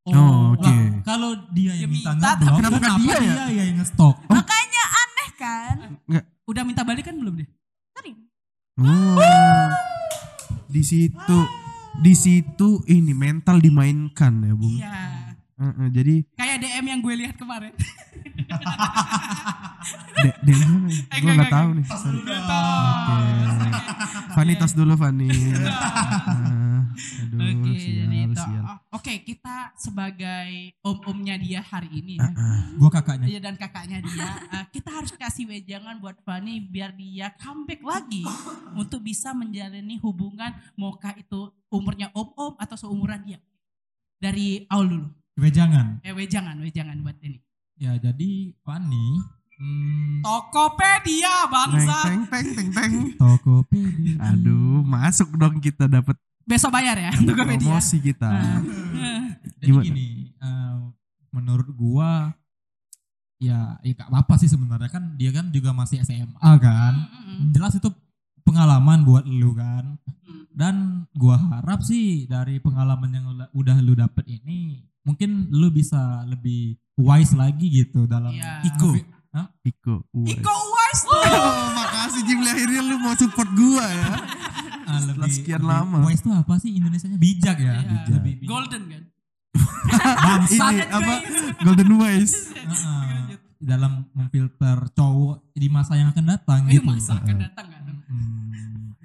Oh, 0.00 0.44
oke. 0.52 0.66
Lah, 0.66 0.76
kalau 1.06 1.30
dia 1.48 1.70
Dia 1.70 1.80
yang 1.80 1.90
minta 1.90 2.10
minta, 2.12 2.30
ngeblok, 2.34 2.56
kenapa 2.58 2.76
kenapa 2.76 2.98
dia 2.98 3.16
dia, 3.16 3.32
ya? 3.46 3.62
yang 3.64 3.76
ngestok? 3.78 4.16
Makanya 4.26 4.82
aneh 4.98 5.30
kan? 5.32 5.76
Udah 6.44 6.62
minta 6.66 6.82
balik 6.82 7.04
kan 7.06 7.14
belum 7.14 7.34
deh? 7.38 7.48
Sering. 7.94 8.16
Oh. 8.76 9.88
Di 10.70 10.82
situ 10.86 11.38
di 12.00 12.14
situ 12.14 12.80
ini 12.86 13.12
mental 13.12 13.58
dimainkan 13.58 14.32
ya, 14.46 14.54
Bung. 14.54 14.78
Iya. 14.78 14.94
Heeh, 15.60 15.86
jadi 15.92 16.14
Kayak 16.40 16.56
DM 16.64 16.84
yang 16.88 17.00
gue 17.04 17.14
lihat 17.20 17.36
kemarin. 17.36 17.76
de, 20.24 20.30
de 20.40 20.52
mana? 20.56 20.88
Eh, 20.88 21.20
Gue 21.20 21.32
nggak 21.36 21.52
tahu 21.52 21.68
nih. 21.76 21.84
Sorry. 21.84 22.20
Oke. 22.24 23.16
Fani 24.32 24.52
tos 24.56 24.72
dulu 24.72 24.96
Fani. 24.96 25.28
Ah, 25.68 26.80
aduh, 26.96 27.44
Oke, 27.44 27.70
sial, 27.76 28.08
gitu. 28.08 28.40
Oke, 29.10 29.34
kita 29.34 29.74
sebagai 29.74 30.70
om-omnya 30.86 31.34
dia 31.34 31.58
hari 31.66 31.98
ini 31.98 32.22
ya. 32.22 32.30
Ah, 32.30 32.62
Gua 32.78 32.86
kakaknya. 32.94 33.26
Iya 33.26 33.42
dan 33.42 33.58
kakaknya 33.58 33.98
dia, 34.06 34.30
eh, 34.54 34.64
kita 34.70 34.86
harus 34.86 35.10
kasih 35.18 35.50
wejangan 35.50 35.98
buat 35.98 36.14
Fani 36.22 36.62
biar 36.62 36.94
dia 36.94 37.34
comeback 37.34 37.82
lagi 37.82 38.22
untuk 38.78 39.02
bisa 39.02 39.34
menjalani 39.34 39.98
hubungan 39.98 40.54
maukah 40.78 41.10
itu 41.18 41.50
umurnya 41.74 42.14
om-om 42.14 42.54
atau 42.54 42.78
seumuran 42.78 43.26
dia. 43.26 43.42
Dari 44.22 44.70
awal 44.70 44.86
dulu. 44.86 45.08
Wejangan. 45.42 46.06
Eh 46.06 46.14
wejangan, 46.14 46.62
wejangan 46.62 47.02
buat 47.02 47.18
ini. 47.18 47.42
Ya 47.82 47.98
jadi 47.98 48.54
Fanny. 48.62 49.26
Hmm, 49.58 50.22
Tokopedia 50.22 51.34
Teng 51.34 51.50
bangsa. 51.50 51.98
teng 52.06 52.22
teng 52.30 52.46
teng 52.54 52.70
teng. 52.70 52.94
Tokopedia. 53.18 54.22
Aduh, 54.22 54.86
masuk 54.86 55.34
dong 55.34 55.58
kita 55.58 55.90
dapat 55.90 56.14
Besok 56.42 56.70
bayar 56.70 56.96
ya 56.96 57.12
Tokopedia. 57.14 57.68
promosi 57.68 57.96
kita. 57.98 58.26
Nah, 58.26 58.58
Jadi 59.56 59.66
Gimana? 59.66 59.84
gini, 59.84 60.06
eh, 60.34 60.76
menurut 61.30 61.68
gua 61.70 62.32
ya 63.36 63.80
ya 63.80 63.92
gak 63.94 64.08
apa-apa 64.08 64.36
sih 64.36 64.46
sebenarnya 64.46 64.88
kan 64.88 65.14
dia 65.14 65.30
kan 65.30 65.48
juga 65.48 65.70
masih 65.70 66.00
SMA 66.00 66.36
kan. 66.58 66.94
Mm-mm. 66.98 67.50
Jelas 67.50 67.72
itu 67.72 67.88
pengalaman 68.42 69.00
buat 69.00 69.24
lu 69.24 69.52
kan. 69.52 69.96
Mm. 70.00 70.44
Dan 70.50 70.74
gua 71.12 71.36
harap 71.38 71.80
sih 71.80 72.24
dari 72.26 72.58
pengalaman 72.58 73.10
yang 73.10 73.24
udah, 73.50 73.76
lu 73.78 73.94
dapet 73.94 74.26
ini 74.26 74.80
mungkin 75.00 75.48
lu 75.48 75.70
bisa 75.70 75.96
lebih 76.24 76.76
wise 76.94 77.32
lagi 77.32 77.70
gitu 77.70 78.04
dalam 78.04 78.28
Iya. 78.30 78.60
Iko. 78.66 78.90
Hah? 79.30 79.46
Iko. 79.62 80.04
Uwais. 80.12 80.34
Iko 80.34 80.50
Uwais 80.50 81.00
Oh, 81.06 81.64
makasih 81.78 82.22
Jimli 82.24 82.50
akhirnya 82.50 82.82
lu 82.82 82.98
mau 82.98 83.14
support 83.14 83.46
gua 83.50 83.86
ya. 83.86 84.10
Ah, 85.20 85.22
Setelah 85.22 85.36
sekian 85.36 85.60
lebih- 85.60 85.70
lama. 85.70 85.96
Wise 86.02 86.20
itu 86.20 86.30
apa 86.30 86.54
sih 86.56 86.70
Indonesianya 86.72 87.18
bijak 87.18 87.56
ya? 87.56 87.64
Iya. 87.70 87.80
Bijak. 87.82 88.14
Lebih 88.14 88.34
bijak. 88.36 88.48
Golden 88.48 88.82
kan. 88.86 89.02
Ini 90.46 90.58
apa? 90.88 91.14
Golden 91.60 91.90
Wise. 91.96 92.36
Heeh. 92.52 93.08
dalam 93.60 94.08
memfilter 94.10 94.88
cowok 94.90 95.52
di 95.52 95.68
masa 95.68 95.92
yang 95.92 96.08
akan 96.08 96.24
datang 96.26 96.64
Itu 96.64 96.80
gitu. 96.80 96.88
masa 96.88 97.12
akan 97.14 97.36
datang 97.38 97.66
kan. 97.68 97.82
Hmm, 98.08 98.96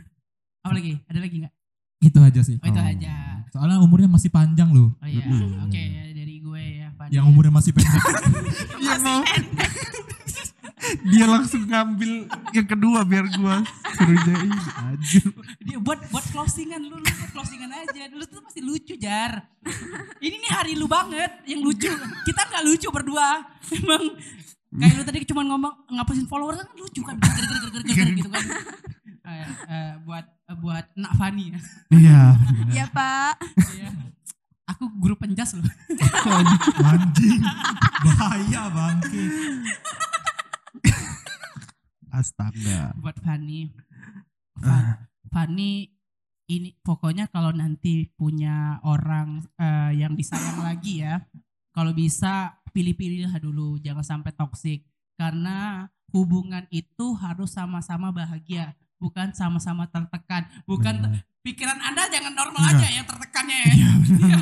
Apa 0.64 0.72
lagi? 0.74 0.96
Ada 1.06 1.20
lagi 1.20 1.36
nggak? 1.44 1.54
itu 1.98 2.20
aja 2.22 2.42
sih. 2.42 2.56
Oh 2.56 2.66
itu 2.66 2.78
Oh. 2.78 2.88
aja. 2.88 3.14
Soalnya 3.50 3.78
umurnya 3.78 4.08
masih 4.08 4.30
panjang 4.30 4.72
loh. 4.72 4.96
Oh 4.96 5.04
iya. 5.04 5.28
Oke 5.60 5.84
dari 6.14 6.40
gue 6.40 6.64
ya. 6.78 6.88
Yang 7.12 7.26
umurnya 7.28 7.52
masih 7.52 7.72
pendek. 7.74 8.00
Dia 8.80 8.96
mau 8.98 9.20
dia 11.06 11.26
langsung 11.26 11.66
ngambil 11.66 12.30
yang 12.54 12.68
kedua 12.68 13.02
biar 13.06 13.26
gua 13.38 13.62
kerjain 13.96 14.52
aja. 14.54 15.22
Dia 15.64 15.78
buat 15.82 16.00
buat 16.12 16.26
closingan 16.30 16.82
lu, 16.84 17.00
lu 17.00 17.06
buat 17.06 17.32
closingan 17.34 17.72
aja. 17.72 18.12
Lu 18.12 18.26
tuh 18.28 18.42
masih 18.44 18.62
lucu 18.62 18.94
jar. 19.00 19.46
Ini 20.20 20.36
nih 20.36 20.52
hari 20.52 20.74
lu 20.78 20.86
banget 20.86 21.46
yang 21.50 21.64
lucu. 21.64 21.90
Kita 22.28 22.42
nggak 22.50 22.64
lucu 22.66 22.88
berdua. 22.92 23.44
Emang 23.72 24.04
kayak 24.76 24.94
lu 25.00 25.04
tadi 25.08 25.18
cuma 25.26 25.42
ngomong 25.48 25.74
ngapusin 25.92 26.28
followers 26.28 26.62
kan 26.62 26.70
lucu 26.76 27.02
kan. 27.02 27.16
Ger, 27.18 27.34
ger, 27.34 27.46
ger, 27.46 27.58
ger, 27.60 27.84
ger, 27.84 27.96
ger, 27.96 28.08
gitu 28.14 28.30
kan. 28.30 28.44
Eh, 29.26 29.48
eh, 29.74 29.92
buat 30.06 30.26
eh, 30.26 30.58
buat 30.62 30.86
Nak 30.94 31.14
Fani 31.18 31.46
ya. 31.50 31.60
Iya. 31.90 32.22
Iya 32.70 32.86
pak. 32.94 33.42
Iya. 33.74 33.90
Aku 34.66 34.90
guru 34.98 35.14
penjas 35.14 35.54
loh. 35.54 35.66
Anjing. 36.82 37.42
Bahaya 38.06 38.70
bangke. 38.70 39.26
Astaga. 42.16 42.96
buat 42.96 43.18
Fanny. 43.20 43.70
Fa- 44.56 45.04
Fanny 45.28 45.92
ini 46.46 46.78
pokoknya 46.80 47.26
kalau 47.28 47.50
nanti 47.52 48.06
punya 48.14 48.78
orang 48.86 49.42
eh, 49.58 50.00
yang 50.00 50.14
disayang 50.14 50.62
lagi 50.62 51.02
ya, 51.02 51.20
kalau 51.74 51.92
bisa 51.92 52.56
pilih-pilih 52.70 53.28
lah 53.28 53.40
dulu, 53.40 53.76
jangan 53.80 54.04
sampai 54.06 54.32
toksik. 54.32 54.86
Karena 55.16 55.88
hubungan 56.12 56.68
itu 56.70 57.16
harus 57.16 57.52
sama-sama 57.52 58.12
bahagia, 58.12 58.76
bukan 59.00 59.32
sama-sama 59.32 59.88
tertekan. 59.88 60.44
Bukan 60.64 60.96
Benar. 61.08 61.24
pikiran 61.42 61.80
Anda 61.82 62.08
jangan 62.12 62.36
normal 62.36 62.62
Enggak. 62.62 62.80
aja 62.80 62.88
yang 62.94 63.06
tertekannya 63.08 63.58
ya. 63.58 63.74
Iya. 63.74 63.92
Iya. 64.16 64.38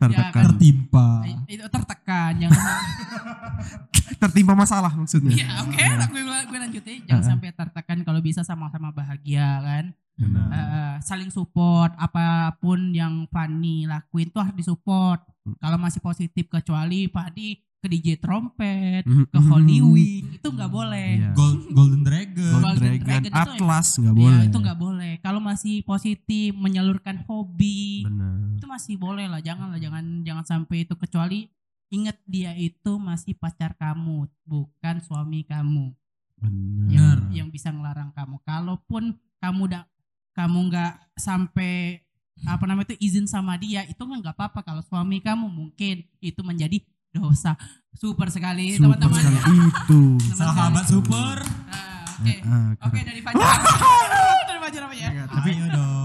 Tertekan. 0.00 0.42
Tertimpa. 0.48 1.08
Itu 1.44 1.66
tertekan, 1.68 2.32
jangan 2.40 2.56
Tertimpa 4.16 4.52
masalah 4.52 4.90
maksudnya. 4.90 5.30
Iya, 5.30 5.48
oke, 5.62 5.84
gue 6.08 6.22
gue 6.46 6.58
lanjutin. 6.58 6.98
Jangan 7.04 7.14
Heeh. 7.16 7.30
sampai 7.30 7.48
tertekan 7.52 7.98
kalau 8.02 8.18
bisa 8.18 8.40
sama-sama 8.40 8.90
bahagia 8.90 9.60
kan. 9.60 9.84
Benar. 10.14 10.46
Eh, 10.50 10.94
saling 11.00 11.28
support 11.28 11.94
apa 11.94 12.52
pun 12.56 12.90
yang 12.90 13.24
Fanny 13.26 13.84
lakuin 13.84 14.28
tuh 14.28 14.40
harus 14.40 14.52
disupport. 14.54 15.20
Hmm. 15.40 15.56
Kalau 15.56 15.78
masih 15.78 15.98
positif 15.98 16.44
kecuali 16.46 17.08
Fanny 17.08 17.56
ke 17.80 17.88
DJ 17.88 18.20
trompet, 18.20 19.08
Mhm, 19.08 19.24
ke. 19.26 19.38
Holy 19.40 19.80
Wing 19.80 20.24
itu 20.36 20.44
nggak 20.46 20.68
boleh. 20.68 21.08
Iya. 21.16 21.32
Gold, 21.32 21.72
Golden 21.72 22.02
Dragon. 22.04 22.50
Gold 22.52 22.60
Golden 22.62 22.76
Dragon, 22.78 23.00
Dragon 23.00 23.24
itu 23.24 23.40
Atlas 23.40 23.88
nggak 23.96 24.12
Iya, 24.12 24.20
boleh. 24.20 24.44
itu 24.44 24.58
nggak 24.60 24.78
boleh. 24.78 25.12
Kalau 25.18 25.40
masih 25.40 25.76
positif 25.82 26.52
menyalurkan 26.52 27.24
hobi 27.24 28.04
Benar. 28.04 28.60
itu 28.60 28.66
masih 28.68 28.94
boleh 29.00 29.24
lah. 29.24 29.40
Jangan 29.40 29.72
lah, 29.72 29.80
jangan 29.80 30.04
jangan 30.20 30.44
sampai 30.44 30.84
itu 30.84 30.92
kecuali 30.94 31.48
ingat 31.90 32.16
dia 32.24 32.54
itu 32.54 32.96
masih 32.96 33.34
pacar 33.34 33.74
kamu, 33.74 34.24
bukan 34.42 34.96
suami 35.00 35.42
kamu 35.42 35.90
Benar. 36.36 36.88
yang 36.88 37.18
yang 37.28 37.48
bisa 37.48 37.68
ngelarang 37.68 38.10
kamu. 38.10 38.38
Kalaupun 38.40 39.12
kamu 39.36 39.60
udah 39.66 39.84
kamu 40.32 40.58
nggak 40.66 40.94
sampai 41.14 42.00
apa 42.40 42.64
namanya 42.64 42.88
itu 42.88 43.04
izin 43.04 43.26
sama 43.26 43.54
dia 43.54 43.84
itu 43.84 43.98
kan 43.98 44.16
nggak 44.16 44.32
apa-apa 44.32 44.62
kalau 44.62 44.80
suami 44.80 45.20
kamu 45.20 45.44
mungkin 45.44 46.00
itu 46.18 46.40
menjadi 46.40 46.80
dosa 47.10 47.52
super 47.92 48.30
sekali 48.30 48.72
Super 48.72 48.96
teman-teman 48.96 49.20
sekali 49.20 49.58
itu. 49.68 50.00
Sahabat 50.32 50.86
super. 50.86 51.36
Ah, 51.68 52.06
oke 52.16 52.34
Ah, 52.40 52.70
oke 52.80 52.94
keren. 52.94 53.04
dari 53.04 53.20
Fajar 53.20 53.56
dari 54.48 54.58
Fajar 54.58 54.82
apa 54.86 54.94
ya 54.94 55.10
Tapi 55.26 55.50
Ayo 55.52 55.66
dong. 55.68 55.99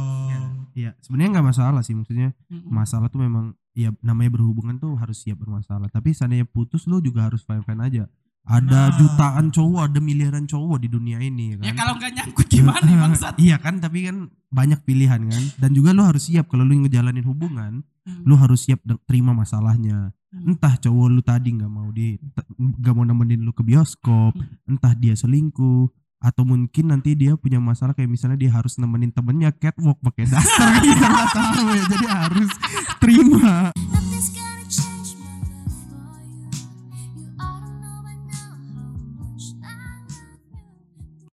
Iya, 0.76 0.92
sebenarnya 1.00 1.40
nggak 1.40 1.48
masalah 1.50 1.82
sih 1.82 1.96
maksudnya. 1.96 2.36
Masalah 2.68 3.08
tuh 3.08 3.24
memang 3.24 3.56
ya 3.72 3.96
namanya 4.00 4.36
berhubungan 4.36 4.76
tuh 4.76 4.94
harus 4.94 5.18
siap 5.18 5.40
bermasalah. 5.40 5.88
Tapi 5.88 6.12
seandainya 6.12 6.44
putus 6.44 6.84
lu 6.84 7.00
juga 7.00 7.26
harus 7.26 7.42
fine-fine 7.42 7.80
aja. 7.82 8.04
Ada 8.46 8.62
Nah. 8.62 8.94
jutaan 8.94 9.50
cowok, 9.50 9.90
ada 9.90 9.98
miliaran 9.98 10.46
cowok 10.46 10.78
di 10.78 10.86
dunia 10.86 11.18
ini 11.18 11.58
ya 11.58 11.66
kan. 11.66 11.74
kalau 11.74 11.94
nggak 11.98 12.12
nyangkut 12.14 12.46
gimana 12.46 12.86
bangsat 12.86 13.34
Iya 13.42 13.58
kan, 13.58 13.82
tapi 13.82 14.06
kan 14.06 14.30
banyak 14.52 14.86
pilihan 14.86 15.18
kan. 15.26 15.44
Dan 15.58 15.74
juga 15.74 15.90
lu 15.92 16.06
harus 16.06 16.30
siap 16.30 16.46
kalau 16.46 16.62
lu 16.62 16.78
ngejalanin 16.78 17.26
hubungan, 17.26 17.82
Hmm. 18.06 18.22
lu 18.22 18.38
harus 18.38 18.70
siap 18.70 18.78
terima 19.10 19.34
masalahnya. 19.34 20.14
Hmm. 20.30 20.54
Entah 20.54 20.78
cowok 20.78 21.08
lu 21.10 21.22
tadi 21.24 21.58
nggak 21.58 21.72
mau 21.72 21.90
di 21.90 22.22
nggak 22.54 22.94
mau 22.94 23.02
nemenin 23.02 23.42
lu 23.42 23.50
ke 23.50 23.64
bioskop, 23.64 24.36
Hmm. 24.36 24.46
entah 24.70 24.94
dia 24.94 25.18
selingkuh 25.18 25.90
atau 26.26 26.42
mungkin 26.42 26.90
nanti 26.90 27.14
dia 27.14 27.38
punya 27.38 27.62
masalah 27.62 27.94
kayak 27.94 28.10
misalnya 28.10 28.42
dia 28.42 28.50
harus 28.50 28.82
nemenin 28.82 29.14
temennya 29.14 29.54
catwalk 29.54 30.02
pakai 30.02 30.26
daster. 30.26 30.74
Kita 30.82 31.26
tahu 31.30 31.70
ya. 31.70 31.84
Jadi 31.86 32.06
harus 32.10 32.50
terima 32.98 33.70